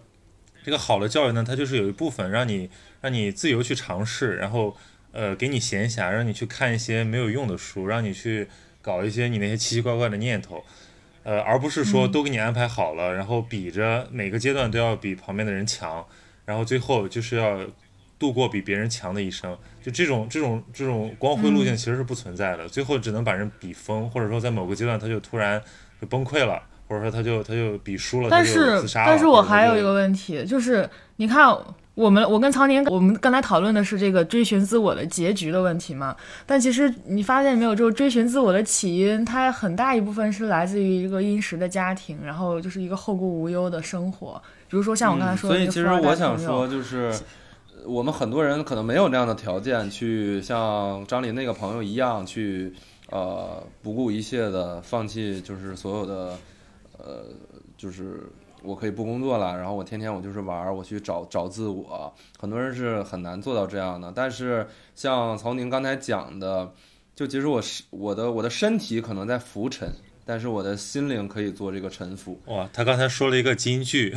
[0.65, 2.69] 这个好的教育呢，它就是有一部分让你
[3.01, 4.77] 让你自由去尝试，然后
[5.13, 8.49] 呃给你闲暇，让你去看一些没有用的书，让你去
[8.83, 10.65] 搞一些你那些奇奇怪怪的念头。
[11.23, 16.07] 呃，而不是说都给你安排好了，然后比着每个阶段都要比旁边的人强，
[16.45, 17.59] 然后最后就是要
[18.19, 19.57] 度过比别人强的一生。
[19.83, 25.63] 就这种这种这种光辉路径其实是不存在的，最后只能把人比疯，或者说在某个阶段他就突然
[26.01, 29.07] 就崩溃了，或者说他就他就比输了，但是自杀了。
[29.07, 31.57] 但是我还有一个问题，就是你看
[31.95, 47.19] 我们我跟曹宁，我们刚才讨论的是这个追寻自我的结局的问题嘛，但其实你发现没有，就是追寻自我的起因，它很大一部分是来自于一个殷实的家庭，然后就是一个后顾无忧的生活，比如说像我刚才说的嗯所以其实我想说，就是呃
[47.85, 52.73] 我们很多人可能没有这样的条件去像张琳那个朋友一样去
[53.11, 56.39] 呃不顾一切的放弃，就是所有的
[56.99, 57.25] 呃
[57.77, 58.23] 就是。
[58.63, 62.13] 我可以不工作了，然后我天天我就是玩儿，我去找找自我。
[62.37, 66.73] 很多人是很难做到这样的，但是像曹宁刚才讲的，
[67.15, 69.89] 就其实我是我的我的身体可能在浮沉，
[70.25, 72.41] 但是我的心灵可以做这个沉浮。
[72.47, 74.13] 哇，他刚才说了一个金句，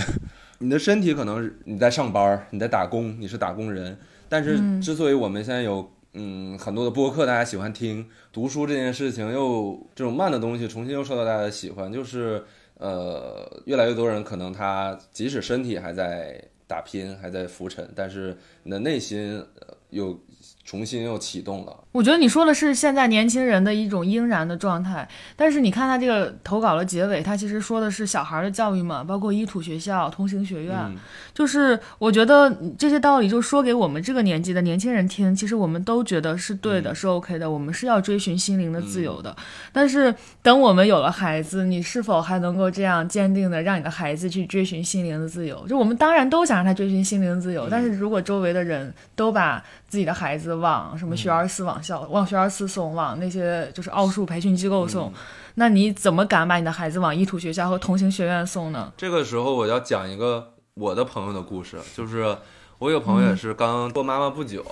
[0.60, 3.98] 你的身体可能是你在上班儿，你在打工，你是打工人。
[4.28, 12.44] 但是嗯之所以我们现在有嗯很多的播客，大家喜欢听读书这件事情，又这种慢的东西重新又受到大家的喜欢，就是
[12.76, 20.20] 呃越来越多人可能他即使身体还在打拼，还在浮沉，但是你的内心呃又
[20.70, 21.76] 重新又启动了。
[21.92, 30.96] 我觉得你说的是现在年轻人的一种应然的状态，但是你看他这个投稿的结尾，他其实说的是小孩的教育嘛，包括依土学校、通行学院，嗯，
[31.34, 39.36] 就是我觉得这些道理就说给我们这个年纪的年轻人听，其实我们都觉得是对的，是 OK 的，我们是要追寻心灵的自由的。
[39.74, 45.68] 但是等我们有了孩子，你是否还能够这样坚定的让你的孩子去追寻心灵的自由？
[45.68, 55.12] 就我们当然都想让他追寻心灵的自由，但是如果周围的人都把自己的孩子往什么学而思网校、往学而思送，往那些就是奥数培训机构送，
[55.56, 58.94] 那你怎么敢把你的孩子往依土学校和同行学院送呢？
[58.96, 62.38] 这个时候我要讲一个我的朋友的故事，就是
[62.78, 64.64] 我有个朋友也是刚做妈妈不久，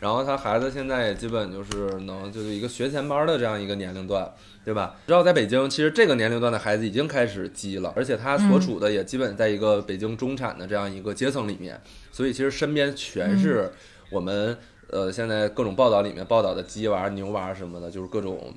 [0.00, 4.28] 然后他孩子现在也基本就是能就是一个学前班的这样一个年龄段，
[4.64, 4.96] 对吧？
[5.06, 11.80] 知道在北京，其实这个年龄段的孩子已经开始积了，而且他所处的也基本在一个北京中产的这样一个阶层里面，
[12.12, 13.72] 所以其实身边全是
[14.10, 14.56] 我们
[14.90, 18.52] 呃现在各种报道里面报道的鸡娃、牛娃什么的，就是各种。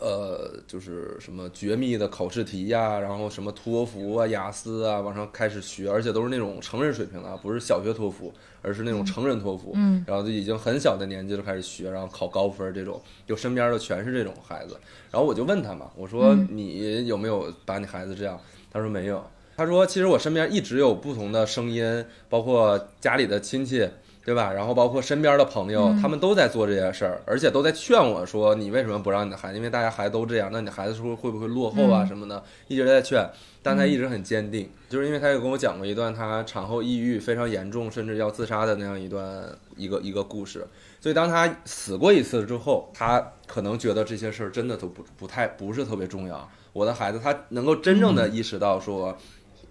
[0.00, 9.70] 呃，就是什么绝密的考试题呀，然后什么托福啊、雅思啊，往上开始学，而且都是那种成人水平的啊，不是小学托福，而是那种成人托福。
[9.76, 14.76] 嗯，然后就已经很小的年纪就开始学，然后考高分儿这种，就身边的全是这种孩子。
[15.12, 18.40] 然后我就问他嘛，我说嗯你有没有把你孩子这样？
[18.72, 19.24] 他说没有。
[19.56, 23.88] 他说其实我身边一直有不同的声音，包括家里的亲戚。
[24.24, 24.52] 对吧？
[24.52, 29.56] 然后包括身边的朋友，嗯他们都在做这些事儿，而且都在劝我说：“你为什么不让你的孩子？
[29.56, 33.28] 因为大家孩子都这样，那你孩子是不是会不会落后啊嗯什么的？”一直在劝，
[33.62, 39.44] 但他一直很坚定，就是因为他也跟我讲过一段他产后抑郁非常严重，甚至要自杀的那样一段
[39.76, 40.66] 一个一个故事。
[41.00, 46.48] 所以当他死过一次之后，他可能觉得这些事儿真的都不不太不是特别重要。
[46.72, 49.18] 我的孩子，他能够真正的意识到说，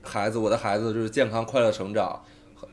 [0.01, 2.21] 孩子，我的孩子就是健康快乐成长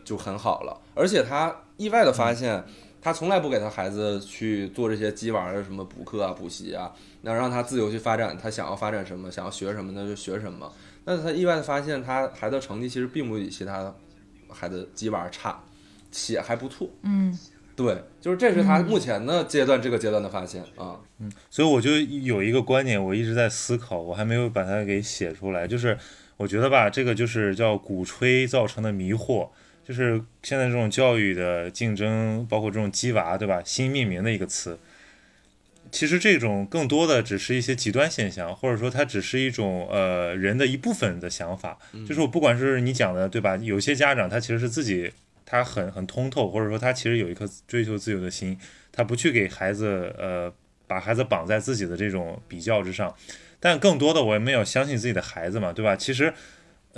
[0.05, 0.77] 就很好了。
[0.95, 2.63] 而且他意外的发现，
[3.01, 10.71] 他从来不给他孩子去做这些鸡娃的什么补课啊、补习啊，那让他自由去发展，他想要发展什么，想要学什么那就学什么。
[11.07, 13.95] 那他意外的发现，他孩子成绩其实并不比其他
[14.51, 15.59] 孩子鸡娃差，
[16.13, 16.87] 且还不错。
[17.03, 17.35] 嗯
[17.77, 20.99] 对，就是这是他目前的阶段这个阶段的发现啊。
[21.21, 25.65] 嗯所以我就有一个观点，我一直在思考，我还没有把它给写出来。
[25.65, 25.97] 就是
[26.37, 29.49] 我觉得吧，这个就是叫鼓吹造成的迷惑，
[29.89, 33.63] 就是现在这种教育的竞争，包括这种鸡娃，对吧？
[33.65, 34.79] 新命名的一个词，
[35.91, 41.79] 其实这种更多的只是一些极端现象，或者说它只是一种呃人的一部分的想法。
[42.07, 43.57] 就是我不管是你讲的，对吧？
[43.57, 45.11] 有些家长他其实是自己
[45.47, 48.59] 他很很通透，或者说他其实有一颗追求自由的心，
[48.93, 50.53] 他不去给孩子呃
[50.87, 53.15] 把孩子绑在自己的这种比较之上。
[53.59, 55.97] 但更多的我们要相信自己的孩子嘛，对吧？
[55.97, 56.35] 其实。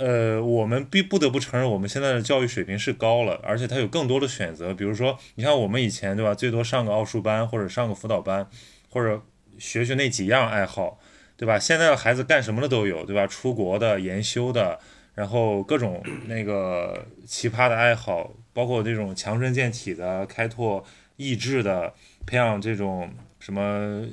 [0.01, 4.73] 呃，我们必不得不承认，我们现在的教育水平是高了，而且它有更多的选择。
[4.73, 8.49] 比如说，你看我们以前对吧，最多上个奥数班或者上个辅导班，
[8.89, 9.21] 或者
[9.59, 10.97] 学学那几样爱好，
[11.37, 11.59] 对吧？
[11.59, 13.27] 现在的孩子干什么的都有，对吧？
[13.27, 14.79] 出国的、研修的，
[15.13, 20.83] 然后各种 那个奇葩的爱好，包括这种强身健体的、开拓
[21.17, 21.93] 意志的、
[22.25, 23.07] 培养这种
[23.39, 24.03] 什么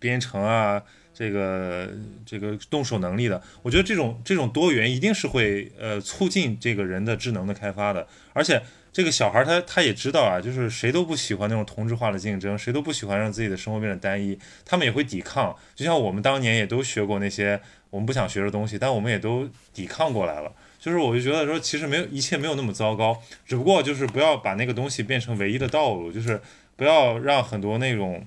[0.00, 0.82] 编程啊。
[1.18, 1.90] 这个
[2.24, 8.62] 这个动手能力的，我觉得这种这种多元一定是会呃促进这个人的智能的开发的，而且
[8.92, 17.60] 这个小孩他他也知道啊，就是谁都不喜欢那种同质化的竞争，谁都不喜欢让自己的生活变得单一，他们也会抵抗，就像我们当年也都学过那些
[17.90, 20.52] 我们不想学的东西，但我们也都抵抗过来了。
[20.78, 26.40] 就是我就觉得说，其实没有一切没有那么糟糕，只不过就是不要把那个东西变成唯一的道路，就是
[26.76, 28.24] 不要让很多那种。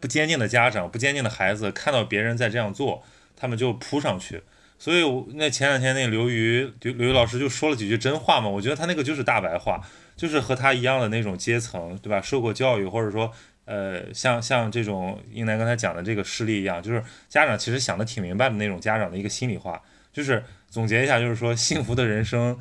[0.00, 3.02] 不坚定的家长、不坚定的孩子看到别人在这样做，
[3.36, 4.42] 他们就扑上去。
[4.78, 5.02] 所以
[5.34, 9.80] 那前两天那刘瑜刘刘瑜老师就说了几句真话嘛，我觉得他那个就是大白话，
[10.16, 12.20] 就是和他一样的那种阶层，对吧？
[12.20, 13.32] 受过教育，或者说
[13.64, 19.82] 呃，像像这种英楠刚才讲的这个事例一样，就是家长其实想的挺明白的那种家长的一个心里话，
[20.12, 22.56] 就是总结一下，就是说幸福的人生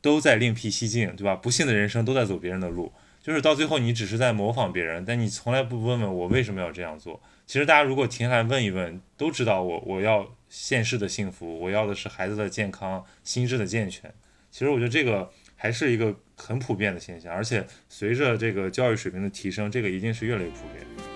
[0.00, 1.34] 都在另辟蹊径，对吧？
[1.34, 2.92] 不幸的人生都在走别人的路。
[3.30, 7.22] 就是到最后，你只是在模仿别人，但你从来不问问我为什么要这样做。
[7.46, 14.12] 其实大家如果停下来问一问，都知道我我要现世的幸福，我要的是孩子的健康、心智的健全。
[14.50, 21.09] 其实我觉得这个还是一个很普遍的现象，而且随着这个教育水平的提升，这个一定是越来越普遍。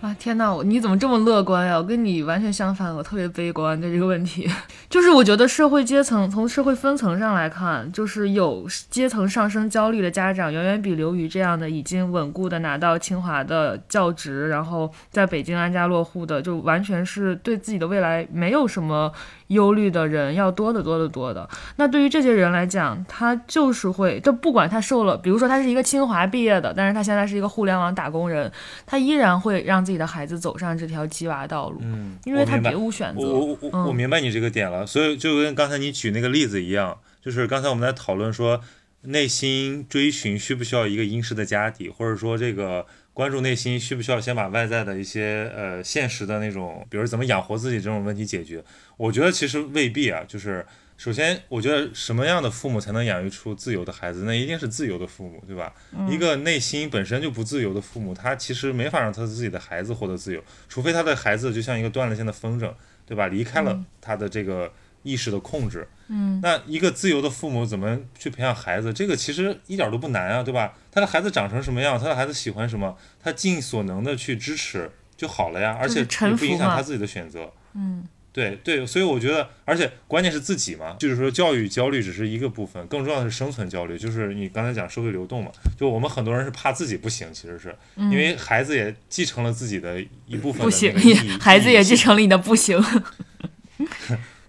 [0.00, 1.76] 啊，天呐，我你怎么这么乐观呀？
[1.76, 4.48] 我跟你完全相反，我特别悲观对这个问题。
[4.88, 19.12] 就是我觉得社会阶层从社会分层上来看，就是有阶层上升焦虑的家长，远远比刘宇这样的已经稳固的拿到清华的教职，然后在北京安家落户的，就完全是对自己的未来没有什么
[19.50, 21.48] 忧虑的人要多得多得多的。
[21.76, 28.50] 那对于这些人来讲，他就是会，就不管他受了，比如说他是一个清华毕业的，但是他现在是一个互联网打工人，
[28.86, 33.20] 他依然会让自己的孩子走上这条鸡娃道路，嗯，因为他别无选择。
[33.20, 38.60] 我我我明白你这个点了，所以就跟刚才你举那个例子一样，就是刚才我们在讨论说，
[39.02, 48.62] 内心追寻需不需要一个殷实的家底，或者说这个关注内心需不需要先把外在的一些呃现实的那种，比如怎么养活自己这种问题解决。
[48.96, 50.64] 我觉得其实未必啊，就是
[50.98, 54.24] 首先我觉得什么样的父母才能养育出自由的孩子？
[54.24, 55.72] 那一定是自由的父母，对吧？
[56.06, 62.70] 一个内心本身就不自由的父母，他其实没法让他自己的孩子获得自由，除非他的孩子就像一个断了线的风筝，
[63.06, 63.28] 对吧？
[63.28, 64.70] 离开了他的这个
[65.02, 65.86] 意识的控制。
[66.08, 68.92] 嗯，那一个自由的父母怎么去培养孩子？
[68.92, 70.74] 这个其实一点都不难啊，对吧？
[70.90, 77.52] 他的孩子长成什么样，他的孩子喜欢什么，他尽所能的去支持就好了呀，而且也不影响他自己的选择。
[77.74, 90.92] 嗯，对对，所以我觉得，而且关键是自己嘛，就是说教育焦虑只是一个部分，更重要的是生存焦虑，就是你刚才讲社会流动嘛，就我们很多人是怕自己不行，其实是因为孩子也继承了自己的一部分的不行
[91.38, 92.76] 孩子也继承了你的不行。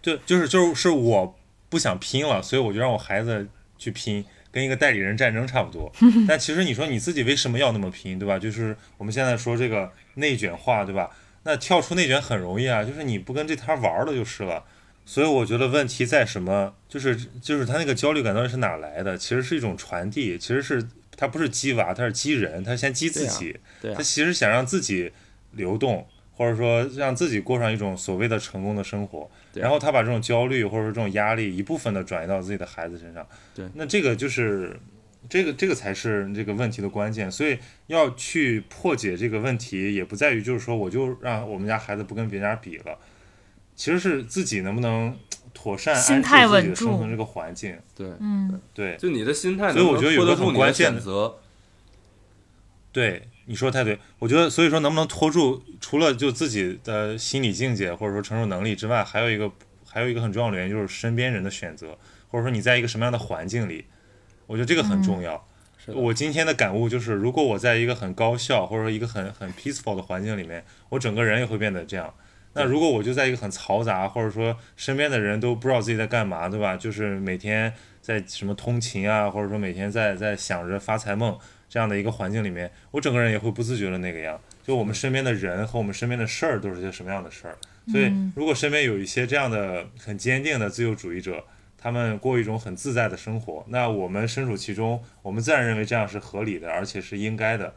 [0.02, 1.38] 就就是就是是我
[1.70, 3.48] 不想拼了，所以我就让我孩子
[3.78, 5.92] 去拼，跟一个代理人战争差不多。
[6.28, 8.40] 但其实你说你自己为什么要那么拼，对吧？
[8.40, 11.10] 就是我们现在说这个内卷化，对吧？
[11.44, 14.64] 那跳出内卷很容易啊，就是你不跟这摊玩了就是了。
[15.04, 16.74] 所以我觉得问题在什么？
[16.88, 19.18] 就是就是他那个焦虑感到底是哪来的？
[19.18, 20.88] 其实是一种传递，其实是
[21.18, 23.58] 他不是激娃，他是激人，他先激自己。
[23.82, 25.12] 对啊他，其实想让自己
[25.54, 26.08] 流动，
[26.42, 33.24] 或者说让自己过上一种所谓的成功的生活，然后他把这种焦虑或者说这种压力一部分的转移到自己的孩子身上。
[33.54, 34.76] 对那这个就是
[35.30, 37.32] 这个这个才是这个问题的关键。
[37.32, 42.98] 所以要去破解这个问题，也不在于就是说我就让我们家孩子不跟别人家比了，
[43.76, 45.16] 其实是自己能不能
[45.54, 47.78] 妥善安心态置自己的生存这个环境。
[47.96, 51.36] 对，嗯，对就你的心态所以我觉得有的很关键的选择。
[52.92, 53.98] 对，你说的太对。
[54.20, 59.52] 我觉得，所以说能不能拖住，除了就自己的心理境界或者说承受能力之外，还有一个
[59.88, 61.98] 还有一个很重要的原因就是身边人的选择，
[62.30, 63.86] 或者说你在一个什么样的环境里，
[64.48, 65.48] 我觉得这个很重要。
[65.88, 72.14] 我今天的感悟就是，如果我在一个很高效或者说一个很很 peaceful 的环境里面，我整个人也会变得这样。
[72.54, 76.76] 那如果我就在一个很嘈杂，或者说身边的人都不知道自己在干嘛，对吧？
[76.76, 81.36] 就是每天在什么通勤啊，或者说每天在在想着发财梦
[81.72, 84.38] 这样的一个环境里面，我整个人也会不自觉的那个样。
[84.62, 87.58] 就我们身边的人和我们身边的事儿都是些什么样的事儿。
[87.88, 91.46] 所以，如果身边有一些这样的很坚定的自由主义者，
[91.78, 97.74] 他们过一种很自在的生活，那我们身处其中，我们自然认为这样是合理的，而且是应该的。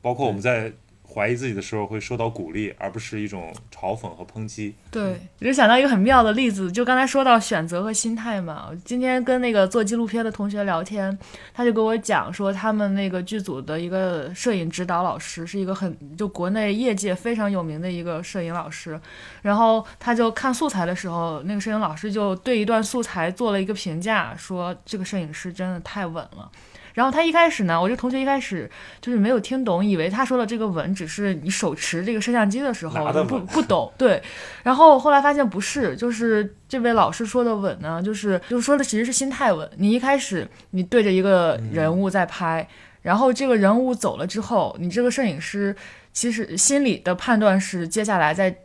[0.00, 0.72] 包括我们在
[1.14, 4.74] 怀疑自己的时候会受到鼓励，而不是一种嘲讽和抨击。
[4.90, 8.66] 对，我就想到一个很妙的例子，就刚才说到选择和心态嘛。
[8.70, 11.16] 我今天跟那个做纪录片的同学聊天，
[11.52, 19.00] 他就跟我讲说，他们那个剧组的一个摄影指导老师是一个很就国内业界非常有名的一个摄影老师，
[19.42, 26.50] 然后他就看素材的时候，那个摄影老师就对一段素材做了一个评价，说这个摄影师真的太稳了。
[26.94, 28.70] 然后他一开始呢，我这个同学一开始
[29.00, 34.22] 就是没有听懂，以为他说的这个稳只是你手持这个摄像机的时候不不懂，对。
[34.62, 39.68] 然后后来发现不是，就是这位老师说的稳呢，就是就是说的其实是心态稳。
[39.76, 42.66] 你一开始你对着一个人物在拍，
[43.02, 45.76] 然后这个人物走了之后，你这个摄影师
[46.12, 48.56] 其实心里的判断是接下来在。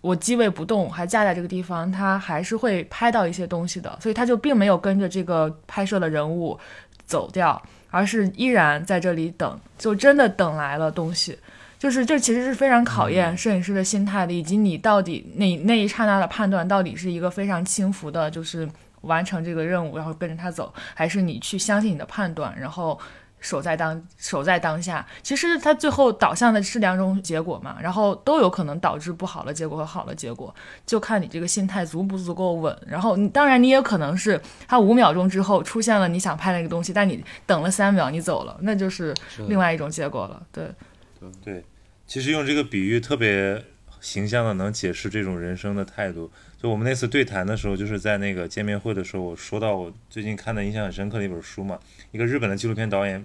[0.00, 6.56] 我机位不动，还架在这个地方，他还是会拍到一些东西的，所以他就并没有跟着这个拍摄的人物
[7.04, 7.60] 走掉，
[7.90, 11.38] 而是依然在这里等，就真的等来了东西。
[11.78, 18.68] 就是这其实是非常考验摄影师的心态的，以及你到底那那一刹那的判断到底是一个非常轻浮的，就是
[19.02, 22.98] 完成这个任务，然后跟着他走，还是你去相信你的判断，然后
[23.40, 25.06] 守在当守在当下。
[25.22, 30.54] 其实它最后导向的是两种结果嘛，然后都有可能导致不好的结果和好的结果，
[30.86, 32.76] 就看你这个心态足不足够稳。
[32.86, 39.14] 然后你当然你也可能是它五秒钟之后出现了你想拍那个东西，但你等了三秒你走了，那就是
[39.46, 40.42] 另外一种结果了。
[40.52, 40.68] 对。
[41.44, 41.64] 对，
[42.06, 43.64] 其实用这个比喻特别
[44.00, 46.30] 形象的能解释这种人生的态度。
[46.60, 51.78] 就我们那次对谈的时候，就是在那个见面会的时候，我说到我最近看的印象很深刻的一本书嘛，
[52.10, 53.24] 一个日本的纪录片导演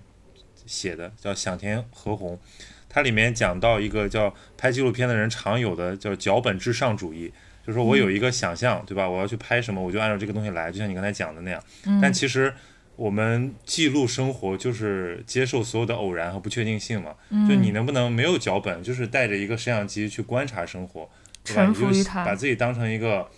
[0.67, 2.39] 写的，叫响田和宏。
[2.88, 7.34] 它里面讲到一个叫拍纪录片的人常有的叫脚本至上主义，
[7.65, 9.09] 就是说我有一个想象，对吧？
[9.09, 11.63] 我要去拍什么，我就按照这个东西来，就像你刚才讲的那样。
[11.99, 12.53] 但其实
[12.95, 17.15] 我们记录生活就是接受所有的偶然和不确定性嘛。
[17.49, 21.09] 就你能不能没有脚本，就是带着一个摄像机去观察生活，
[21.43, 21.63] 对吧？
[21.63, 23.29] 臣你就服于它把自己当成一个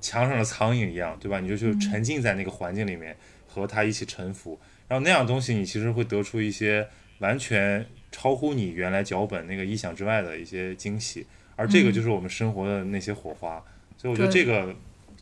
[0.00, 1.40] 墙上的苍蝇一样，对吧？
[1.40, 4.58] 你就去沉浸在那个环境里面，和他一起沉浮。
[4.86, 6.88] 然后那样东西，你其实会得出一些
[7.18, 11.26] 完全超乎你原来脚本那个意想之外的一些惊喜。
[11.56, 13.62] 而这个就是我们生活的那些火花。
[13.96, 14.74] 所以我觉得这个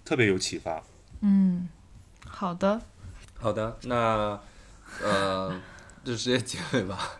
[0.04, 0.82] 特别有启发。
[1.22, 1.66] 嗯，
[2.26, 2.78] 好的，
[3.38, 4.38] 好的，那
[5.02, 5.58] 呃，
[6.04, 7.18] 就直接结尾吧。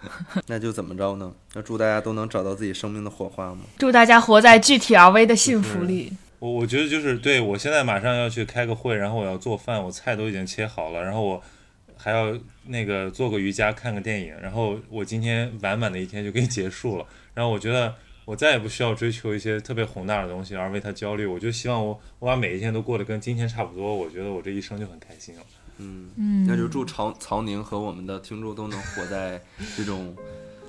[0.46, 1.32] 那就怎么着呢？
[1.54, 3.60] 那祝大家都能找到自己生命的火花吗？
[3.78, 6.12] 祝大家活在具体而微的幸福里。
[6.38, 11.42] 我我觉得就是对我现在马上要去开个会，然后我要做饭，我菜都已经切好了，然后我
[11.96, 17.06] 还要那个做个瑜伽，看个电影，然后我今天完满的一天就可以结束了。
[17.32, 17.94] 然后我觉得
[18.26, 25.42] 我再也不需要追求一些特别宏大的东西而为它焦虑，我就希望我我把每一天都过得跟今天差不多，我觉得我这一生就很开心了。
[25.78, 29.40] 嗯，嗯，那就祝曹曹宁和我们的听众都能活在
[29.76, 30.14] 这种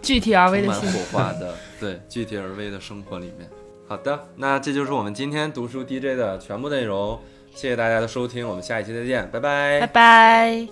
[0.02, 1.00] 具体而微的幸福。
[1.00, 3.50] 火花的 对具体而微的生活里面。
[3.88, 7.20] 好的，那这就是我们今天读书 DJ 的全部内容，
[7.56, 10.68] 谢谢大家的收听，我们下一期再见，拜拜拜拜。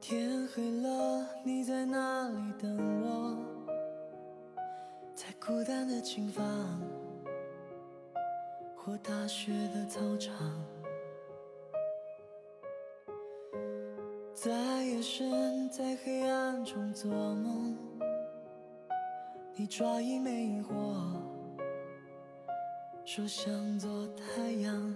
[0.00, 3.36] 天黑了，你在哪里等我？
[5.16, 6.44] 在孤单的琴房，
[8.86, 10.32] 过大学的操场，
[14.32, 14.52] 在
[14.84, 17.76] 夜深，在黑暗中做梦。
[19.56, 20.72] 你抓一枚萤火，
[23.04, 24.94] 说想做太阳。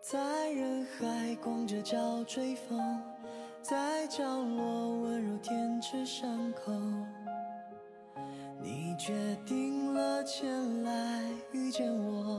[0.00, 2.98] 在人海光着脚追风，
[3.60, 6.72] 在角落温柔舔舐伤口。
[8.62, 11.29] 你决定了前来
[11.70, 12.29] 见我，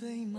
[0.00, 0.29] 对吗？